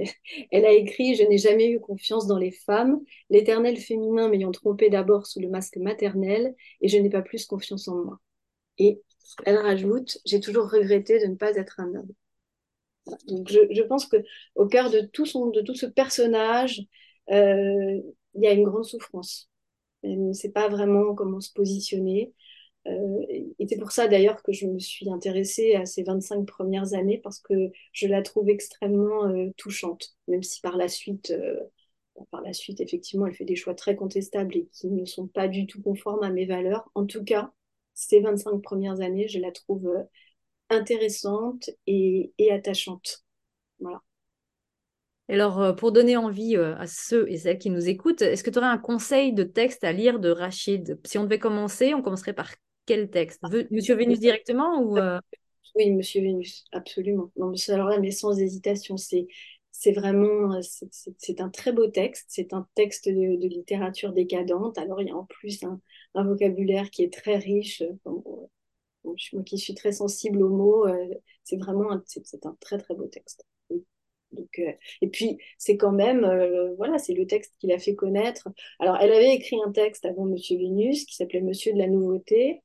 Elle, 0.52 0.65
a 0.65 0.72
écrit 0.72 1.15
Je 1.15 1.24
n'ai 1.24 1.38
jamais 1.38 1.70
eu 1.70 1.80
confiance 1.80 2.28
dans 2.28 2.38
les 2.38 2.52
femmes, 2.52 3.00
l'éternel 3.30 3.78
féminin 3.78 4.28
m'ayant 4.30 4.52
trompé 4.52 4.89
d'abord 4.89 5.28
sous 5.28 5.39
le 5.39 5.50
masque 5.50 5.78
maternel, 5.78 6.56
et 6.82 6.88
je 6.89 6.98
n'ai 6.98 7.10
pas 7.10 7.22
plus 7.22 7.46
confiance 7.46 7.88
en 7.88 7.96
moi. 7.96 8.20
Et 8.78 9.02
elle 9.46 9.58
rajoute 9.58 10.18
J'ai 10.26 10.39
toujours 10.39 10.70
regretté 10.70 11.20
de 11.20 11.28
ne 11.28 11.36
pas 11.36 11.56
être 11.56 11.80
un 11.80 11.96
homme. 11.96 12.12
Donc 13.28 13.50
je, 13.50 13.82
pense 13.84 14.06
que 14.06 14.18
au 14.56 14.68
cœur 14.68 14.89
de 14.89 15.02
tout, 15.02 15.26
son, 15.26 15.52
ce 15.74 15.86
personnage, 15.86 16.82
euh, 17.32 18.02
il 18.36 18.44
y 18.44 18.48
a 18.48 18.52
une 18.52 18.63
grande 18.63 18.86
souffrance. 18.86 19.50
Elle 20.04 20.28
ne 20.28 20.34
sait 20.34 20.52
pas 20.52 20.70
vraiment 20.70 21.15
comment 21.15 21.42
se 21.42 21.52
positionner. 21.52 22.34
Euh, 22.88 23.26
et 23.60 23.68
c'est 23.68 23.78
pour 23.78 23.92
ça 23.92 24.08
d'ailleurs 24.08 24.42
que 24.42 24.54
je 24.54 24.65
me 24.65 24.80
suis 24.80 25.10
intéressée 25.10 25.76
à 25.76 25.86
ces 25.86 26.04
25 26.04 26.46
premières 26.46 26.94
années 26.94 27.20
parce 27.22 27.39
que 27.39 27.72
je 27.92 28.08
la 28.08 28.22
trouve 28.22 28.50
extrêmement 28.50 29.28
euh, 29.28 29.50
touchante, 29.58 30.15
même 30.28 30.44
si 30.44 30.62
par 30.62 30.78
la 30.78 30.88
suite, 30.88 31.32
euh, 31.32 31.60
par 32.32 32.42
la 32.42 32.54
suite, 32.54 32.80
effectivement, 32.80 33.28
elle 33.28 33.36
fait 33.36 33.46
des 33.46 33.56
choix 33.56 33.76
très 33.76 33.96
contestables 33.96 34.56
et 34.56 34.68
qui 34.72 34.88
ne 34.88 35.06
sont 35.06 35.28
pas 35.28 35.48
du 35.48 35.68
tout 35.68 35.82
conformes 35.82 36.24
à 36.24 36.30
mes 36.30 36.46
valeurs. 36.46 36.89
En 36.96 37.06
tout 37.06 37.24
cas, 37.24 37.52
ces 37.94 38.22
25 38.22 38.60
premières 38.60 39.02
années, 39.02 39.28
je 39.28 39.39
la 39.39 39.52
trouve 39.52 39.89
intéressante 40.70 41.70
et, 41.86 42.32
et 42.38 42.52
attachante. 42.52 43.26
Voilà. 43.80 44.02
Alors, 45.30 45.76
pour 45.76 45.92
donner 45.92 46.18
envie 46.18 46.56
à 46.56 46.88
ceux 46.88 47.30
et 47.30 47.38
celles 47.38 47.60
qui 47.60 47.70
nous 47.70 47.88
écoutent, 47.88 48.24
est-ce 48.24 48.44
que 48.44 48.50
tu 48.50 48.58
aurais 48.58 48.68
un 48.68 48.80
conseil 48.80 49.32
de 49.32 49.44
texte 49.44 49.84
à 49.84 49.92
lire 49.92 50.20
de 50.20 50.30
Rachid? 50.30 51.00
Si 51.06 51.18
on 51.18 51.24
devait 51.24 51.39
commencer, 51.39 51.94
on 51.94 52.02
commencerait 52.02 52.34
par 52.34 52.52
quel 52.89 53.12
texte? 53.12 53.39
Monsieur 53.69 53.93
Vénus 53.93 54.19
directement 54.19 54.82
ou 54.82 54.97
euh? 54.97 55.19
Oui, 55.75 55.91
Monsieur 55.91 56.21
Vénus, 56.21 56.65
absolument. 56.71 57.32
Non, 57.36 57.54
alors 57.67 57.89
là, 57.89 57.99
mais 57.99 58.10
sans 58.10 58.38
hésitation, 58.39 58.97
c'est 58.97 59.28
c'est 59.71 59.91
vraiment 59.91 60.60
c'est 60.62 61.39
un 61.39 61.49
très 61.49 61.71
beau 61.71 61.88
texte. 61.88 62.25
C'est 62.30 62.52
un 62.52 62.67
texte 62.73 63.08
de, 63.08 63.47
littérature 63.47 64.12
décadente. 64.12 64.80
Alors 64.80 65.02
il 65.02 65.08
y 65.08 65.12
a 65.12 65.15
en 65.15 65.25
plus 65.25 65.63
un, 65.63 65.80
vocabulaire 66.15 66.89
qui 66.89 67.04
est 67.04 67.13
très 67.13 67.38
riche. 67.38 67.84
moi 68.06 69.43
qui 69.45 69.60
suis 69.60 69.75
très 69.75 69.91
sensible 69.91 70.41
aux 70.41 70.49
mots, 70.49 70.88
euh, 70.88 71.13
c'est 71.43 71.58
vraiment 71.58 71.89
c'est 72.08 72.45
un 72.47 72.58
très 72.60 72.80
très 72.80 72.95
beau 72.95 73.06
texte. 73.06 73.45
Donc, 74.32 74.60
euh, 74.60 74.71
et 75.02 75.08
puis, 75.08 75.39
c'est 75.58 75.78
quand 75.78 75.91
même, 75.91 76.21
voilà, 76.78 76.97
c'est 76.99 77.13
le 77.13 77.25
texte 77.25 77.54
qu'il 77.60 77.71
a 77.71 77.80
fait 77.80 77.95
connaître. 77.95 78.47
Alors, 78.80 78.97
elle 79.02 79.12
avait 79.12 79.34
écrit 79.34 79.58
un 79.65 79.71
texte 79.71 80.06
avant 80.06 80.25
Monsieur 80.25 80.58
Vénus 80.58 81.06
qui 81.06 81.15
s'appelait 81.15 81.41
Monsieur 81.41 81.73
de 81.73 81.80
la 81.80 81.88
Nouveauté, 81.88 82.62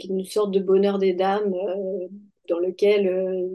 une 0.00 0.24
sorte 0.24 0.52
de 0.52 0.60
bonheur 0.60 0.98
des 0.98 1.12
dames 1.12 1.54
euh, 1.54 2.08
dans 2.48 2.58
lequel 2.58 3.08
euh, 3.08 3.48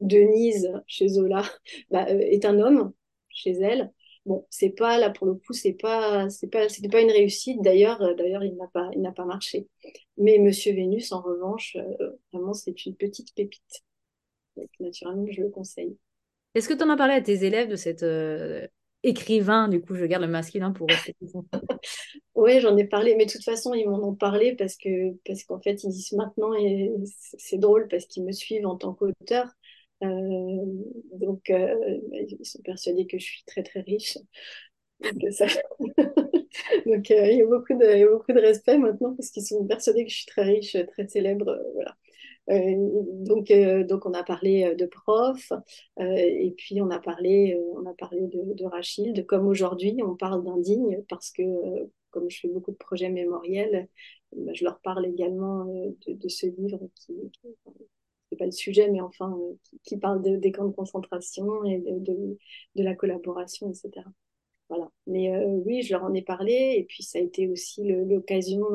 Denise, 0.00 0.72
chez 0.86 1.08
Zola, 1.08 1.42
bah, 1.90 2.06
euh, 2.08 2.20
est 2.20 2.44
un 2.44 2.58
homme 2.58 2.92
chez 3.28 3.52
elle. 3.52 3.92
Bon, 4.26 4.46
c'est 4.50 4.70
pas 4.70 4.98
là 4.98 5.08
pour 5.08 5.26
le 5.26 5.34
coup, 5.34 5.54
c'est 5.54 5.72
pas, 5.72 6.28
c'est 6.28 6.48
pas, 6.48 6.66
une 7.00 7.10
réussite. 7.10 7.62
D'ailleurs, 7.62 7.98
d'ailleurs, 8.16 8.44
il 8.44 8.56
n'a 8.56 9.12
pas, 9.12 9.24
marché. 9.24 9.68
Mais 10.18 10.38
Monsieur 10.38 10.74
Vénus, 10.74 11.12
en 11.12 11.22
revanche, 11.22 11.78
vraiment, 12.30 12.52
c'est 12.52 12.84
une 12.84 12.94
petite 12.94 13.34
pépite. 13.34 13.84
Naturellement, 14.80 15.24
je 15.30 15.40
le 15.40 15.48
conseille. 15.48 15.96
Est-ce 16.54 16.68
que 16.68 16.74
tu 16.74 16.82
en 16.82 16.90
as 16.90 16.96
parlé 16.96 17.14
à 17.14 17.22
tes 17.22 17.44
élèves 17.44 17.70
de 17.70 17.76
cette 17.76 18.04
écrivain, 19.02 19.68
du 19.68 19.80
coup, 19.80 19.94
je 19.94 20.04
garde 20.04 20.22
le 20.24 20.28
masculin 20.28 20.72
pour 20.72 20.88
rester. 20.88 21.14
oui, 22.34 22.60
j'en 22.60 22.76
ai 22.76 22.84
parlé, 22.84 23.14
mais 23.16 23.26
de 23.26 23.30
toute 23.30 23.44
façon, 23.44 23.74
ils 23.74 23.88
m'en 23.88 24.02
ont 24.02 24.14
parlé 24.14 24.54
parce 24.56 24.76
que 24.76 25.12
parce 25.24 25.44
qu'en 25.44 25.60
fait, 25.60 25.82
ils 25.84 25.90
disent 25.90 26.12
maintenant, 26.12 26.54
et 26.54 26.92
c'est 27.38 27.58
drôle 27.58 27.88
parce 27.88 28.06
qu'ils 28.06 28.24
me 28.24 28.32
suivent 28.32 28.66
en 28.66 28.76
tant 28.76 28.94
qu'auteur. 28.94 29.48
Euh, 30.02 30.64
donc, 31.14 31.50
euh, 31.50 31.98
ils 32.12 32.44
sont 32.44 32.62
persuadés 32.62 33.06
que 33.06 33.18
je 33.18 33.24
suis 33.24 33.44
très 33.46 33.62
très 33.62 33.80
riche. 33.80 34.18
Donc, 36.86 37.10
euh, 37.10 37.26
il, 37.30 37.38
y 37.38 37.42
a 37.42 37.46
beaucoup 37.46 37.74
de, 37.74 37.94
il 37.94 38.00
y 38.00 38.02
a 38.02 38.08
beaucoup 38.08 38.32
de 38.32 38.40
respect 38.40 38.78
maintenant 38.78 39.14
parce 39.14 39.30
qu'ils 39.30 39.46
sont 39.46 39.64
persuadés 39.66 40.04
que 40.04 40.10
je 40.10 40.16
suis 40.16 40.26
très 40.26 40.42
riche, 40.42 40.76
très 40.92 41.06
célèbre. 41.06 41.60
voilà. 41.74 41.96
Euh, 42.50 42.74
donc, 43.24 43.50
euh, 43.50 43.84
donc, 43.84 44.06
on 44.06 44.14
a 44.14 44.22
parlé 44.22 44.64
euh, 44.64 44.74
de 44.74 44.86
prof, 44.86 45.52
et 45.98 46.54
puis 46.56 46.80
on 46.80 46.90
a 46.90 46.98
parlé, 46.98 47.58
on 47.74 47.84
a 47.86 47.94
parlé 47.94 48.26
de, 48.26 48.54
de 48.54 48.64
Rachid, 48.64 49.26
comme 49.26 49.46
aujourd'hui, 49.46 49.96
on 50.02 50.16
parle 50.16 50.44
d'indigne, 50.44 51.02
parce 51.08 51.30
que 51.30 51.42
comme 52.10 52.30
je 52.30 52.40
fais 52.40 52.48
beaucoup 52.48 52.70
de 52.70 52.76
projets 52.76 53.10
mémoriels, 53.10 53.88
bah, 54.34 54.52
je 54.54 54.64
leur 54.64 54.80
parle 54.80 55.06
également 55.06 55.66
de, 56.06 56.28
ce 56.28 56.46
livre 56.46 56.80
qui, 56.94 57.12
n'est 57.12 58.38
pas 58.38 58.46
le 58.46 58.52
sujet, 58.52 58.90
mais 58.90 59.00
enfin, 59.00 59.38
qui, 59.84 59.98
parle 59.98 60.22
des 60.22 60.52
camps 60.52 60.66
de 60.66 60.74
concentration 60.74 61.64
et 61.64 61.78
de, 61.78 61.98
de, 62.76 62.82
la 62.82 62.94
collaboration, 62.94 63.68
etc. 63.70 64.06
Voilà. 64.70 64.90
Mais 65.06 65.36
oui, 65.46 65.82
je 65.82 65.92
leur 65.92 66.04
en 66.04 66.14
ai 66.14 66.22
parlé, 66.22 66.76
et 66.78 66.84
puis 66.84 67.02
ça 67.02 67.18
a 67.18 67.22
été 67.22 67.48
aussi 67.48 67.84
l'occasion 67.84 68.66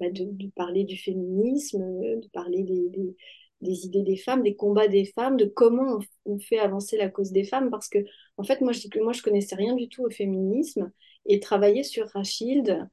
bah, 0.00 0.10
de, 0.10 0.50
parler 0.54 0.84
du 0.84 0.96
féminisme, 0.96 1.82
euh, 1.82 2.16
de 2.20 2.28
parler 2.28 2.62
des, 2.64 3.86
idées 3.86 4.02
des 4.02 4.16
femmes, 4.16 4.42
des 4.42 4.54
combats 4.56 4.88
des 4.88 5.06
femmes, 5.06 5.36
de 5.36 5.46
comment 5.46 5.98
on, 6.24 6.38
fait 6.38 6.58
avancer 6.58 6.96
la 6.96 7.08
cause 7.08 7.32
des 7.32 7.44
femmes. 7.44 7.70
Parce 7.70 7.88
que, 7.88 7.98
en 8.36 8.44
fait, 8.44 8.60
moi, 8.60 8.72
je 8.72 8.80
dis 8.80 8.90
que 8.90 9.00
moi, 9.00 9.12
je 9.12 9.22
connaissais 9.22 9.56
rien 9.56 9.74
du 9.74 9.88
tout 9.88 10.04
au 10.04 10.10
féminisme 10.10 10.92
et 11.26 11.40
travailler 11.40 11.82
sur 11.82 12.08
Rachilde 12.08 12.88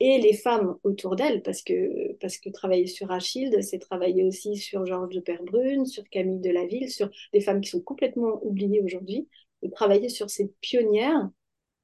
et 0.00 0.18
les 0.18 0.34
femmes 0.34 0.76
autour 0.84 1.16
d'elle, 1.16 1.42
parce 1.42 1.62
que, 1.62 2.12
parce 2.20 2.38
que 2.38 2.50
travailler 2.50 2.86
sur 2.86 3.08
Rachilde, 3.08 3.60
c'est 3.62 3.78
travailler 3.80 4.24
aussi 4.24 4.56
sur 4.56 4.86
Georges 4.86 5.14
de 5.14 5.20
Perbrune, 5.20 5.86
sur 5.86 6.04
Camille 6.08 6.40
Delaville, 6.40 6.90
sur 6.90 7.10
des 7.32 7.40
femmes 7.40 7.60
qui 7.60 7.70
sont 7.70 7.80
complètement 7.80 8.38
oubliées 8.44 8.80
aujourd'hui, 8.80 9.28
et 9.62 9.70
travailler 9.70 10.08
sur 10.08 10.30
ces 10.30 10.52
pionnières, 10.60 11.28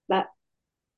bah, 0.08 0.28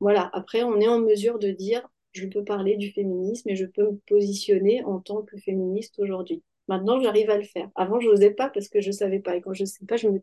voilà, 0.01 0.31
après, 0.35 0.63
on 0.63 0.81
est 0.81 0.89
en 0.89 0.99
mesure 1.01 1.39
de 1.39 1.51
dire 1.51 1.89
je 2.17 2.27
peux 2.27 2.45
parler 2.45 2.77
du 2.77 2.91
féminisme 2.93 3.49
et 3.49 3.57
je 3.57 3.67
peux 3.67 3.91
me 3.91 3.97
positionner 4.07 4.83
en 4.85 5.01
tant 5.01 5.23
que 5.23 5.37
féministe 5.37 5.99
aujourd'hui. 5.99 6.43
Maintenant, 6.69 7.01
j'arrive 7.01 7.31
à 7.31 7.37
le 7.37 7.45
faire. 7.45 7.71
Avant, 7.75 8.01
je 8.01 8.09
n'osais 8.09 8.31
pas 8.31 8.49
parce 8.51 8.69
que 8.69 8.81
je 8.81 8.89
ne 8.89 8.93
savais 8.93 9.21
pas. 9.21 9.37
Et 9.37 9.41
quand 9.41 9.55
je 9.55 9.63
ne 9.63 9.67
sais 9.67 9.85
pas, 9.87 9.97
je 9.97 10.09
me... 10.09 10.21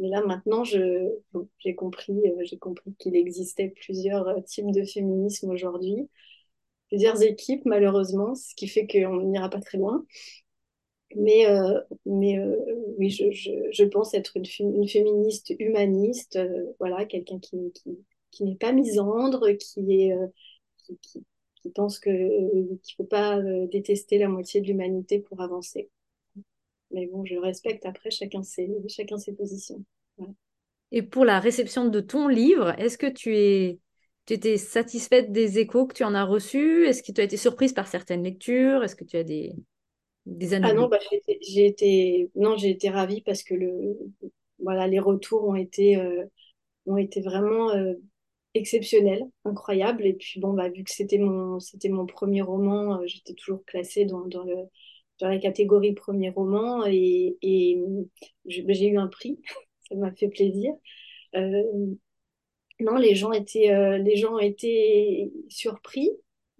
Mais 0.00 0.08
là, 0.08 0.22
maintenant, 0.24 0.62
j'ai 0.64 1.74
compris, 1.76 2.12
euh, 2.12 2.56
compris 2.60 2.94
qu'il 2.98 3.16
existait 3.16 3.68
plusieurs 3.68 4.28
euh, 4.28 4.40
types 4.42 4.70
de 4.70 4.84
féminisme 4.84 5.50
aujourd'hui, 5.50 6.08
plusieurs 6.88 7.22
équipes, 7.22 7.64
malheureusement, 7.64 8.34
ce 8.34 8.54
qui 8.54 8.68
fait 8.68 8.86
qu'on 8.86 9.22
n'ira 9.22 9.48
pas 9.50 9.60
très 9.60 9.78
loin. 9.78 10.04
Mais, 11.16 11.46
euh, 11.46 11.80
mais 12.04 12.38
oui, 12.98 13.08
je, 13.10 13.30
je, 13.32 13.50
je, 13.72 13.84
pense 13.84 14.12
être 14.12 14.36
une, 14.36 14.44
une 14.74 14.88
féministe 14.88 15.54
humaniste, 15.58 16.38
voilà, 16.78 17.06
quelqu'un 17.06 17.38
qui, 17.38 17.72
qui, 17.72 17.98
qui 18.30 18.44
n'est 18.44 18.56
pas 18.56 18.72
misandre, 18.72 19.48
qui 19.56 20.02
est 20.02 20.12
qui, 21.02 21.24
pensent 21.74 21.98
que, 21.98 22.10
qu'il 22.10 22.72
ne 22.72 22.96
faut 22.96 23.04
pas 23.04 23.38
euh, 23.38 23.66
détester 23.66 24.18
la 24.18 24.28
moitié 24.28 24.60
de 24.60 24.66
l'humanité 24.66 25.18
pour 25.18 25.40
avancer. 25.40 25.90
Mais 26.90 27.06
bon, 27.06 27.24
je 27.24 27.36
respecte 27.36 27.84
après 27.84 28.10
chacun 28.10 28.42
ses, 28.42 28.70
chacun 28.88 29.18
ses 29.18 29.34
positions. 29.34 29.84
Et 30.90 31.02
pour 31.02 31.24
la 31.24 31.38
réception 31.40 31.88
de 31.88 32.00
ton 32.00 32.28
livre, 32.28 32.78
est-ce 32.78 32.96
que 32.96 33.06
tu 33.06 33.36
es 33.36 33.78
tu 34.28 34.34
étais 34.34 34.58
satisfaite 34.58 35.32
des 35.32 35.58
échos 35.58 35.86
que 35.86 35.94
tu 35.94 36.04
en 36.04 36.14
as 36.14 36.24
reçus? 36.24 36.86
Est-ce 36.86 37.02
que 37.02 37.12
tu 37.12 37.20
as 37.22 37.24
été 37.24 37.38
surprise 37.38 37.72
par 37.72 37.86
certaines 37.88 38.22
lectures? 38.22 38.84
Est-ce 38.84 38.94
que 38.94 39.04
tu 39.04 39.16
as 39.16 39.24
des, 39.24 39.54
des 40.26 40.52
Ah 40.52 40.74
non, 40.74 40.86
bah, 40.86 40.98
j'ai 41.40 41.66
été, 41.66 42.30
non, 42.34 42.54
j'ai 42.58 42.68
été 42.68 42.90
ravie 42.90 43.22
parce 43.22 43.42
que 43.42 43.54
le, 43.54 43.98
voilà, 44.58 44.86
les 44.86 44.98
retours 44.98 45.44
ont 45.44 45.54
été, 45.54 45.96
euh, 45.96 46.26
ont 46.84 46.98
été 46.98 47.22
vraiment 47.22 47.70
euh, 47.70 47.94
exceptionnel, 48.54 49.24
incroyable. 49.44 50.06
Et 50.06 50.14
puis 50.14 50.40
bon, 50.40 50.52
bah, 50.52 50.68
vu 50.68 50.84
que 50.84 50.90
c'était 50.90 51.18
mon, 51.18 51.58
premier 52.06 52.42
roman, 52.42 53.00
euh, 53.00 53.06
j'étais 53.06 53.34
toujours 53.34 53.64
classée 53.64 54.04
dans, 54.04 54.26
la 55.20 55.38
catégorie 55.38 55.94
premier 55.94 56.30
roman 56.30 56.84
et, 56.86 57.36
et 57.42 57.78
bah, 58.64 58.72
j'ai 58.72 58.88
eu 58.88 58.98
un 58.98 59.08
prix, 59.08 59.40
ça 59.88 59.96
m'a 59.96 60.12
fait 60.12 60.28
plaisir. 60.28 60.72
Euh, 61.36 61.62
non, 62.80 62.96
les 62.96 63.14
gens 63.14 63.32
étaient, 63.32 63.70
euh, 63.70 63.98
les 63.98 64.16
gens 64.16 64.38
étaient 64.38 65.30
surpris 65.48 66.10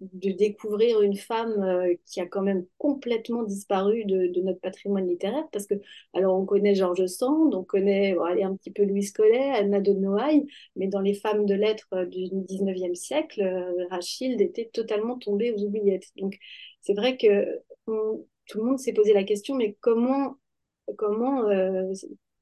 de 0.01 0.31
découvrir 0.31 1.01
une 1.01 1.15
femme 1.17 1.61
euh, 1.61 1.93
qui 2.05 2.21
a 2.21 2.25
quand 2.25 2.41
même 2.41 2.65
complètement 2.77 3.43
disparu 3.43 4.05
de, 4.05 4.31
notre 4.41 4.61
patrimoine 4.61 5.07
littéraire 5.07 5.47
parce 5.51 5.65
que 5.65 5.75
alors 6.13 6.39
on 6.39 6.45
connaît 6.45 6.75
Georges 6.75 7.05
Sand, 7.07 7.53
on 7.53 7.63
connaît 7.63 8.13
bon, 8.13 8.23
allez, 8.23 8.43
un 8.43 8.55
petit 8.55 8.71
peu 8.71 8.83
Louise 8.83 9.11
Collet, 9.11 9.51
Anna 9.51 9.81
de 9.81 9.91
Noailles, 9.93 10.45
mais 10.75 10.87
dans 10.87 11.01
les 11.01 11.13
femmes 11.13 11.45
de 11.45 11.53
lettres 11.53 11.89
euh, 11.93 12.05
du 12.05 12.25
19e 12.25 12.95
siècle, 12.95 13.41
euh, 13.41 13.87
Rachilde 13.89 14.41
était 14.41 14.69
totalement 14.71 15.17
tombée 15.17 15.51
aux 15.51 15.63
oubliettes. 15.63 16.07
Donc 16.15 16.37
c'est 16.81 16.93
vrai 16.93 17.17
que 17.17 17.59
tout 17.85 18.57
le 18.57 18.63
monde 18.63 18.79
s'est 18.79 18.93
posé 18.93 19.13
la 19.13 19.23
question 19.23 19.55
mais 19.55 19.75
comment 19.81 20.37
comment 20.95 21.43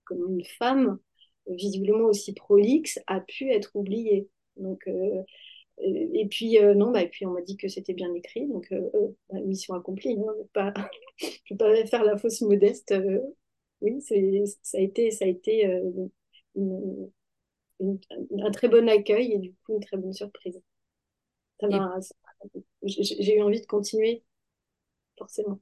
comment 0.06 0.28
une 0.30 0.46
femme 0.60 1.00
visiblement 1.48 2.06
aussi 2.06 2.34
prolixe, 2.34 3.00
a 3.08 3.22
pu 3.22 3.50
être 3.52 3.72
oublié. 3.76 4.30
Donc, 4.58 4.88
et 5.80 6.28
puis, 6.30 6.58
non, 6.76 6.92
bah, 6.92 7.04
et 7.04 7.10
puis 7.10 7.26
on 7.26 7.32
m'a 7.32 7.42
dit 7.42 7.58
que 7.58 7.68
c'était 7.68 7.94
bien 7.94 8.14
écrit, 8.14 8.48
donc 8.48 8.68
bah, 9.30 9.40
mission 9.42 9.74
accomplie. 9.76 10.18
Hein, 10.20 10.34
pas, 10.54 10.74
je 11.46 11.54
ne 11.54 11.58
vais 11.74 11.84
pas 11.84 11.88
faire 11.88 12.04
la 12.04 12.18
fausse 12.18 12.42
modeste. 12.42 12.94
oui, 13.82 14.02
ça 14.02 14.16
a 14.78 14.82
été, 14.82 15.12
ça 15.12 15.26
a 15.26 15.28
été 15.28 15.66
un 17.80 18.52
très 18.52 18.68
bon 18.70 18.88
accueil 18.90 19.34
et 19.34 19.40
du 19.40 19.54
coup 19.66 19.74
une 19.74 19.80
très 19.86 19.98
bonne 19.98 20.14
surprise. 20.14 20.60
J'ai 22.84 23.38
eu 23.38 23.42
envie 23.44 23.62
de 23.62 23.66
continuer, 23.68 24.24
forcément. 25.18 25.60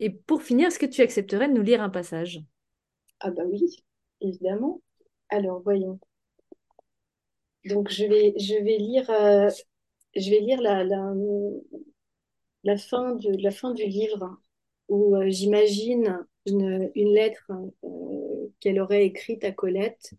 Et 0.00 0.10
pour 0.10 0.42
finir, 0.42 0.66
est-ce 0.68 0.78
que 0.80 0.86
tu 0.86 1.02
accepterais 1.02 1.46
de 1.48 1.52
nous 1.54 1.62
lire 1.62 1.80
un 1.82 1.88
passage? 1.88 2.42
Ah 3.20 3.30
bah 3.30 3.42
oui, 3.46 3.76
évidemment. 4.20 4.80
Alors, 5.28 5.60
voyons. 5.62 6.00
Donc, 7.68 7.90
je 7.90 8.04
vais, 8.04 8.34
je 8.38 8.54
vais 8.54 8.78
lire, 8.78 9.08
euh, 9.10 9.50
je 10.16 10.30
vais 10.30 10.40
lire 10.40 10.60
la, 10.60 10.84
la, 10.84 11.12
la, 12.64 12.76
fin 12.78 13.14
de, 13.14 13.42
la 13.42 13.50
fin 13.50 13.72
du 13.74 13.84
livre 13.84 14.38
où 14.88 15.16
euh, 15.16 15.28
j'imagine 15.28 16.26
une, 16.46 16.90
une, 16.94 17.14
lettre 17.14 17.50
euh, 17.84 18.48
qu'elle 18.60 18.80
aurait 18.80 19.04
écrite 19.04 19.44
à 19.44 19.52
Colette. 19.52 20.14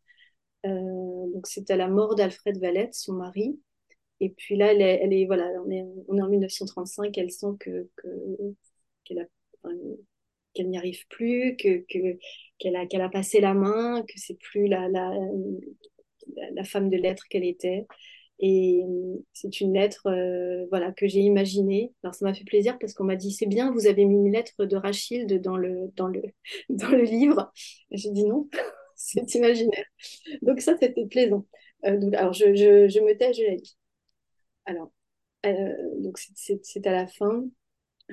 donc, 0.63 1.47
c'est 1.47 1.71
à 1.71 1.77
la 1.77 1.87
mort 1.87 2.15
d'Alfred 2.15 2.59
Valette, 2.59 2.93
son 2.93 3.13
mari. 3.13 3.59
Et 4.19 4.29
puis 4.29 4.55
là, 4.57 4.73
elle 4.73 5.13
est, 5.13 5.25
voilà, 5.25 5.49
on 5.65 5.71
est, 5.71 5.85
on 6.07 6.17
est 6.17 6.21
en 6.21 6.29
1935, 6.29 7.17
elle 7.17 7.31
sent 7.31 7.55
que, 7.59 7.89
que 7.95 8.07
qu'elle 9.05 9.19
a 9.19 9.25
n'y 10.59 10.77
arrive 10.77 11.07
plus, 11.07 11.55
que, 11.57 11.85
qu'elle 12.59 12.75
a, 12.75 12.85
qu'elle 12.85 13.01
a 13.01 13.09
passé 13.09 13.39
la 13.39 13.53
main, 13.53 14.03
que 14.03 14.13
c'est 14.17 14.37
plus 14.37 14.67
la, 14.67 14.89
la, 14.89 15.11
la, 16.53 16.63
femme 16.63 16.89
de 16.89 16.97
lettres 16.97 17.25
qu'elle 17.29 17.45
était. 17.45 17.85
Et 18.39 18.83
c'est 19.33 19.59
une 19.59 19.73
lettre 19.73 20.07
euh, 20.07 20.65
voilà, 20.69 20.93
que 20.93 21.07
j'ai 21.07 21.19
imaginée. 21.19 21.93
Alors 22.03 22.15
ça 22.15 22.25
m'a 22.25 22.33
fait 22.33 22.45
plaisir 22.45 22.77
parce 22.79 22.93
qu'on 22.93 23.03
m'a 23.03 23.17
dit 23.17 23.31
c'est 23.33 23.47
bien, 23.47 23.71
vous 23.71 23.85
avez 23.87 24.05
mis 24.05 24.15
une 24.15 24.31
lettre 24.31 24.65
de 24.65 24.77
Rachilde 24.77 25.41
dans 25.41 25.57
le, 25.57 25.91
dans 25.95 26.07
le, 26.07 26.21
dans 26.69 26.89
le 26.89 27.03
livre. 27.03 27.51
J'ai 27.91 28.11
dit 28.11 28.25
non, 28.25 28.49
c'est 28.95 29.35
imaginaire. 29.35 29.85
Donc 30.41 30.61
ça, 30.61 30.75
c'était 30.79 31.05
plaisant. 31.05 31.45
Euh, 31.85 32.11
alors 32.13 32.33
je, 32.33 32.45
me 32.45 33.17
tais, 33.17 33.33
je 33.33 33.43
la 33.43 33.55
lis. 33.55 33.77
Alors, 34.65 34.91
euh, 35.45 35.73
donc 35.99 36.17
c'est 36.17 36.87
à 36.87 36.91
la 36.91 37.07
fin 37.07 37.43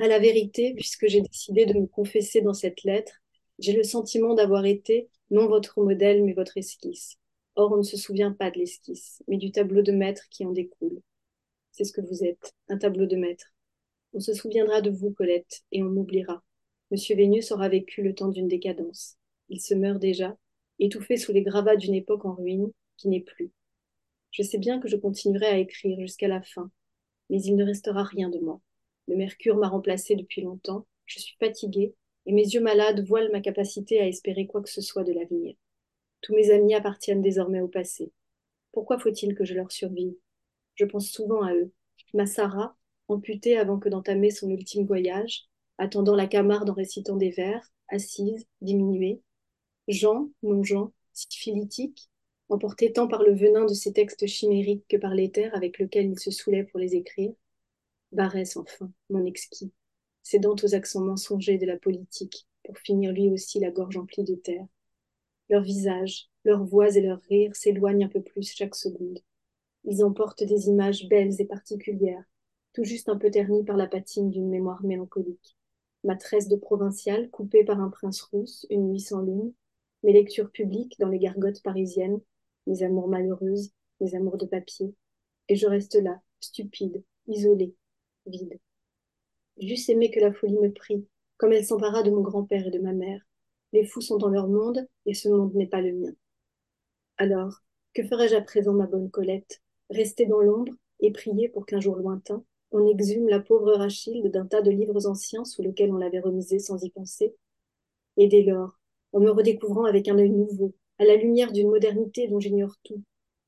à 0.01 0.09
la 0.09 0.19
vérité, 0.19 0.75
puisque 0.75 1.07
j'ai 1.07 1.21
décidé 1.21 1.67
de 1.67 1.75
me 1.75 1.87
confesser 1.87 2.43
dans 2.43 2.55
cette 2.55 2.83
lettre, 2.85 3.15
j'ai 3.59 3.73
le 3.73 3.83
sentiment 3.83 4.35
d'avoir 4.35 4.67
été 4.67 5.09
non 5.31 5.49
votre 5.49 5.81
modèle, 5.81 6.23
mais 6.25 6.35
votre 6.35 6.57
esquisse. 6.59 7.17
Or, 7.57 7.73
on 7.73 7.79
ne 7.79 7.83
se 7.83 7.97
souvient 7.97 8.33
pas 8.33 8.51
de 8.51 8.59
l'esquisse, 8.59 9.23
mais 9.29 9.39
du 9.39 9.51
tableau 9.51 9.83
de 9.83 9.93
maître 9.93 10.29
qui 10.31 10.45
en 10.45 10.53
découle. 10.53 11.01
C'est 11.73 11.85
ce 11.85 11.93
que 11.93 12.03
vous 12.03 12.23
êtes, 12.25 12.55
un 12.69 12.79
tableau 12.79 13.07
de 13.07 13.17
maître. 13.17 13.53
On 14.13 14.21
se 14.21 14.35
souviendra 14.35 14.81
de 14.83 14.91
vous, 14.91 15.11
Colette, 15.11 15.63
et 15.73 15.83
on 15.83 15.91
m'oubliera. 15.91 16.43
Monsieur 16.91 17.17
Vénus 17.17 17.53
aura 17.53 17.69
vécu 17.69 18.03
le 18.03 18.15
temps 18.15 18.29
d'une 18.29 18.49
décadence. 18.49 19.17
Il 19.49 19.61
se 19.61 19.75
meurt 19.75 19.99
déjà, 19.99 20.37
étouffé 20.79 21.17
sous 21.17 21.33
les 21.33 21.43
gravats 21.43 21.77
d'une 21.77 21.95
époque 21.95 22.25
en 22.25 22.35
ruine 22.35 22.71
qui 22.97 23.09
n'est 23.09 23.21
plus. 23.21 23.51
Je 24.31 24.43
sais 24.43 24.59
bien 24.59 24.79
que 24.79 24.89
je 24.89 24.97
continuerai 24.97 25.47
à 25.47 25.59
écrire 25.59 25.99
jusqu'à 25.99 26.29
la 26.29 26.43
fin, 26.43 26.71
mais 27.31 27.43
il 27.43 27.57
ne 27.57 27.65
restera 27.65 28.05
rien 28.05 28.29
de 28.29 28.39
moi. 28.39 28.61
Le 29.09 29.17
mercure 29.17 29.57
m'a 29.57 29.69
remplacé 29.69 30.15
depuis 30.15 30.43
longtemps. 30.43 30.87
Je 31.07 31.21
suis 31.21 31.37
fatiguée 31.39 31.95
et 32.27 32.33
mes 32.33 32.43
yeux 32.43 32.61
malades 32.61 33.07
voilent 33.07 33.33
ma 33.33 33.41
capacité 33.41 34.01
à 34.01 34.07
espérer 34.07 34.47
quoi 34.47 34.63
que 34.63 34.71
ce 34.71 34.81
soit 34.81 35.05
de 35.05 35.13
l'avenir. 35.13 35.55
Tous 36.21 36.35
mes 36.35 36.51
amis 36.51 36.75
appartiennent 36.75 37.23
désormais 37.23 37.61
au 37.61 37.69
passé. 37.69 38.13
Pourquoi 38.73 38.99
faut-il 38.99 39.35
que 39.35 39.45
je 39.45 39.55
leur 39.55 39.71
survive? 39.73 40.15
Je 40.75 40.85
pense 40.85 41.09
souvent 41.09 41.43
à 41.43 41.55
eux. 41.55 41.73
Ma 42.15 42.27
Sarah, 42.27 42.77
amputée 43.09 43.57
avant 43.57 43.79
que 43.79 43.89
d'entamer 43.89 44.31
son 44.31 44.51
ultime 44.51 44.87
voyage, 44.87 45.49
attendant 45.79 46.15
la 46.15 46.27
Camarde 46.27 46.71
en 46.71 46.75
récitant 46.75 47.17
des 47.17 47.31
vers, 47.31 47.73
assise, 47.89 48.47
diminuée. 48.61 49.21
Jean, 49.89 50.31
mon 50.43 50.63
Jean, 50.63 50.93
syphilitique, 51.13 52.11
emporté 52.49 52.93
tant 52.93 53.09
par 53.09 53.23
le 53.23 53.35
venin 53.35 53.65
de 53.65 53.75
ces 53.75 53.93
textes 53.93 54.27
chimériques 54.27 54.85
que 54.89 54.97
par 54.97 55.15
l'éther 55.15 55.55
avec 55.55 55.79
lequel 55.79 56.07
il 56.07 56.19
se 56.19 56.31
saoulait 56.31 56.65
pour 56.65 56.81
les 56.81 56.95
écrire. 56.95 57.33
Barès, 58.13 58.57
enfin, 58.57 58.91
mon 59.11 59.25
exquis, 59.25 59.73
cédant 60.23 60.55
aux 60.63 60.75
accents 60.75 61.01
mensongers 61.01 61.59
de 61.59 61.67
la 61.67 61.77
politique, 61.77 62.47
pour 62.65 62.79
finir 62.79 63.13
lui 63.13 63.31
aussi 63.31 63.61
la 63.61 63.71
gorge 63.71 63.97
emplie 63.97 64.25
de 64.25 64.35
terre. 64.35 64.67
Leurs 65.49 65.63
visages, 65.63 66.29
leurs 66.45 66.65
voix 66.65 66.97
et 66.97 67.01
leurs 67.01 67.23
rires 67.29 67.55
s'éloignent 67.55 68.07
un 68.07 68.09
peu 68.09 68.23
plus 68.23 68.53
chaque 68.53 68.75
seconde. 68.75 69.21
Ils 69.85 70.05
emportent 70.05 70.43
des 70.43 70.69
images 70.69 71.09
belles 71.09 71.41
et 71.41 71.45
particulières, 71.45 72.25
tout 72.73 72.85
juste 72.85 73.09
un 73.09 73.17
peu 73.17 73.31
ternies 73.31 73.65
par 73.65 73.77
la 73.77 73.87
patine 73.87 74.31
d'une 74.31 74.49
mémoire 74.49 74.83
mélancolique. 74.83 75.57
Ma 76.05 76.17
tresse 76.17 76.49
de 76.49 76.57
provinciale, 76.57 77.31
coupée 77.31 77.65
par 77.65 77.81
un 77.81 77.91
prince 77.91 78.21
russe, 78.23 78.67
une 78.71 78.89
nuit 78.89 79.01
sans 79.01 79.23
lune, 79.23 79.53
mes 80.03 80.13
lectures 80.13 80.51
publiques 80.51 80.97
dans 80.99 81.09
les 81.09 81.19
gargotes 81.19 81.63
parisiennes, 81.63 82.21
mes 82.67 82.83
amours 82.83 83.09
malheureuses, 83.09 83.71
mes 84.01 84.15
amours 84.15 84.37
de 84.37 84.47
papier, 84.47 84.95
et 85.49 85.57
je 85.57 85.67
reste 85.67 85.95
là, 85.95 86.21
stupide, 86.41 87.03
isolée, 87.29 87.75
vide. 88.27 88.59
J'eusse 89.59 89.89
aimé 89.89 90.11
que 90.11 90.21
la 90.21 90.33
folie 90.33 90.59
me 90.59 90.73
prit, 90.73 91.07
comme 91.39 91.53
elle 91.53 91.65
s'empara 91.65 92.03
de 92.03 92.11
mon 92.11 92.23
grand-père 92.23 92.67
et 92.67 92.71
de 92.71 92.79
ma 92.79 92.93
mère. 92.93 93.21
Les 93.73 93.85
fous 93.85 94.01
sont 94.01 94.17
dans 94.17 94.29
leur 94.29 94.49
monde, 94.49 94.87
et 95.07 95.15
ce 95.15 95.29
monde 95.29 95.55
n'est 95.55 95.67
pas 95.67 95.81
le 95.81 95.93
mien. 95.93 96.13
Alors, 97.19 97.63
que 97.95 98.05
ferais-je 98.07 98.35
à 98.35 98.43
présent, 98.43 98.75
ma 98.75 98.87
bonne 98.87 99.11
Colette? 99.11 99.63
Rester 99.91 100.27
dans 100.27 100.41
l'ombre 100.41 100.75
et 101.01 101.13
prier 101.13 101.49
pour 101.49 101.67
qu'un 101.67 101.81
jour 101.81 101.97
lointain, 101.97 102.45
on 102.73 102.87
exhume 102.87 103.29
la 103.29 103.41
pauvre 103.41 103.75
Rachilde 103.75 104.31
d'un 104.31 104.47
tas 104.47 104.63
de 104.63 104.71
livres 104.71 105.07
anciens 105.07 105.45
sous 105.45 105.63
lesquels 105.63 105.93
on 105.93 105.99
l'avait 105.99 106.21
remisée 106.21 106.59
sans 106.59 106.83
y 106.83 106.91
penser? 106.91 107.35
Et 108.17 108.29
dès 108.29 108.43
lors, 108.43 108.79
en 109.13 109.21
me 109.21 109.31
redécouvrant 109.31 109.85
avec 109.85 110.09
un 110.09 110.19
œil 110.19 110.31
nouveau, 110.31 110.75
à 110.99 111.05
la 111.05 111.17
lumière 111.17 111.53
d'une 111.53 111.71
modernité 111.71 112.29
dont 112.29 112.41
j'ignore 112.41 112.77
tout, 112.83 113.03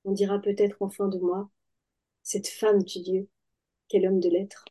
on 0.05 0.13
dira 0.13 0.39
peut-être 0.41 0.77
enfin 0.81 1.09
de 1.09 1.19
moi 1.19 1.51
Cette 2.23 2.49
femme 2.49 2.85
tu 2.85 3.01
Dieu, 3.01 3.29
quel 3.89 4.07
homme 4.07 4.21
de 4.21 4.29
lettres. 4.29 4.65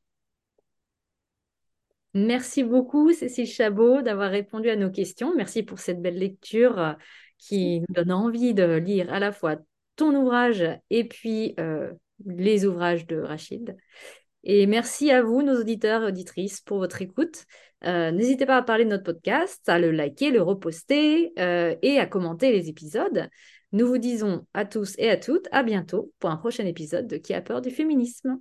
Merci 2.17 2.63
beaucoup, 2.63 3.13
Cécile 3.13 3.45
Chabot, 3.45 4.01
d'avoir 4.01 4.31
répondu 4.31 4.71
à 4.71 4.75
nos 4.75 4.89
questions. 4.89 5.35
Merci 5.35 5.61
pour 5.61 5.77
cette 5.77 6.01
belle 6.01 6.17
lecture 6.17 6.79
euh, 6.79 6.93
qui 7.37 7.81
nous 7.81 7.93
donne 7.93 8.11
envie 8.11 8.55
de 8.55 8.77
lire 8.77 9.13
à 9.13 9.19
la 9.19 9.31
fois 9.31 9.57
ton 9.97 10.15
ouvrage 10.15 10.63
et 10.89 11.03
puis 11.03 11.53
euh, 11.59 11.91
les 12.25 12.65
ouvrages 12.65 13.05
de 13.05 13.19
Rachid. 13.19 13.77
Et 14.43 14.65
merci 14.65 15.11
à 15.11 15.21
vous, 15.21 15.43
nos 15.43 15.61
auditeurs 15.61 16.01
et 16.01 16.07
auditrices, 16.07 16.59
pour 16.61 16.79
votre 16.79 17.03
écoute. 17.03 17.45
Euh, 17.83 18.09
n'hésitez 18.09 18.47
pas 18.47 18.57
à 18.57 18.63
parler 18.63 18.85
de 18.85 18.89
notre 18.89 19.03
podcast, 19.03 19.69
à 19.69 19.77
le 19.77 19.91
liker, 19.91 20.31
le 20.31 20.41
reposter 20.41 21.33
et 21.37 21.99
à 21.99 22.05
commenter 22.07 22.51
les 22.51 22.67
épisodes. 22.67 23.29
Nous 23.73 23.85
vous 23.85 23.99
disons 23.99 24.47
à 24.55 24.65
tous 24.65 24.95
et 24.97 25.11
à 25.11 25.17
toutes 25.17 25.47
à 25.51 25.61
bientôt 25.61 26.11
pour 26.17 26.31
un 26.31 26.37
prochain 26.37 26.65
épisode 26.65 27.05
de 27.05 27.17
Qui 27.17 27.35
a 27.35 27.41
peur 27.41 27.61
du 27.61 27.69
féminisme? 27.69 28.39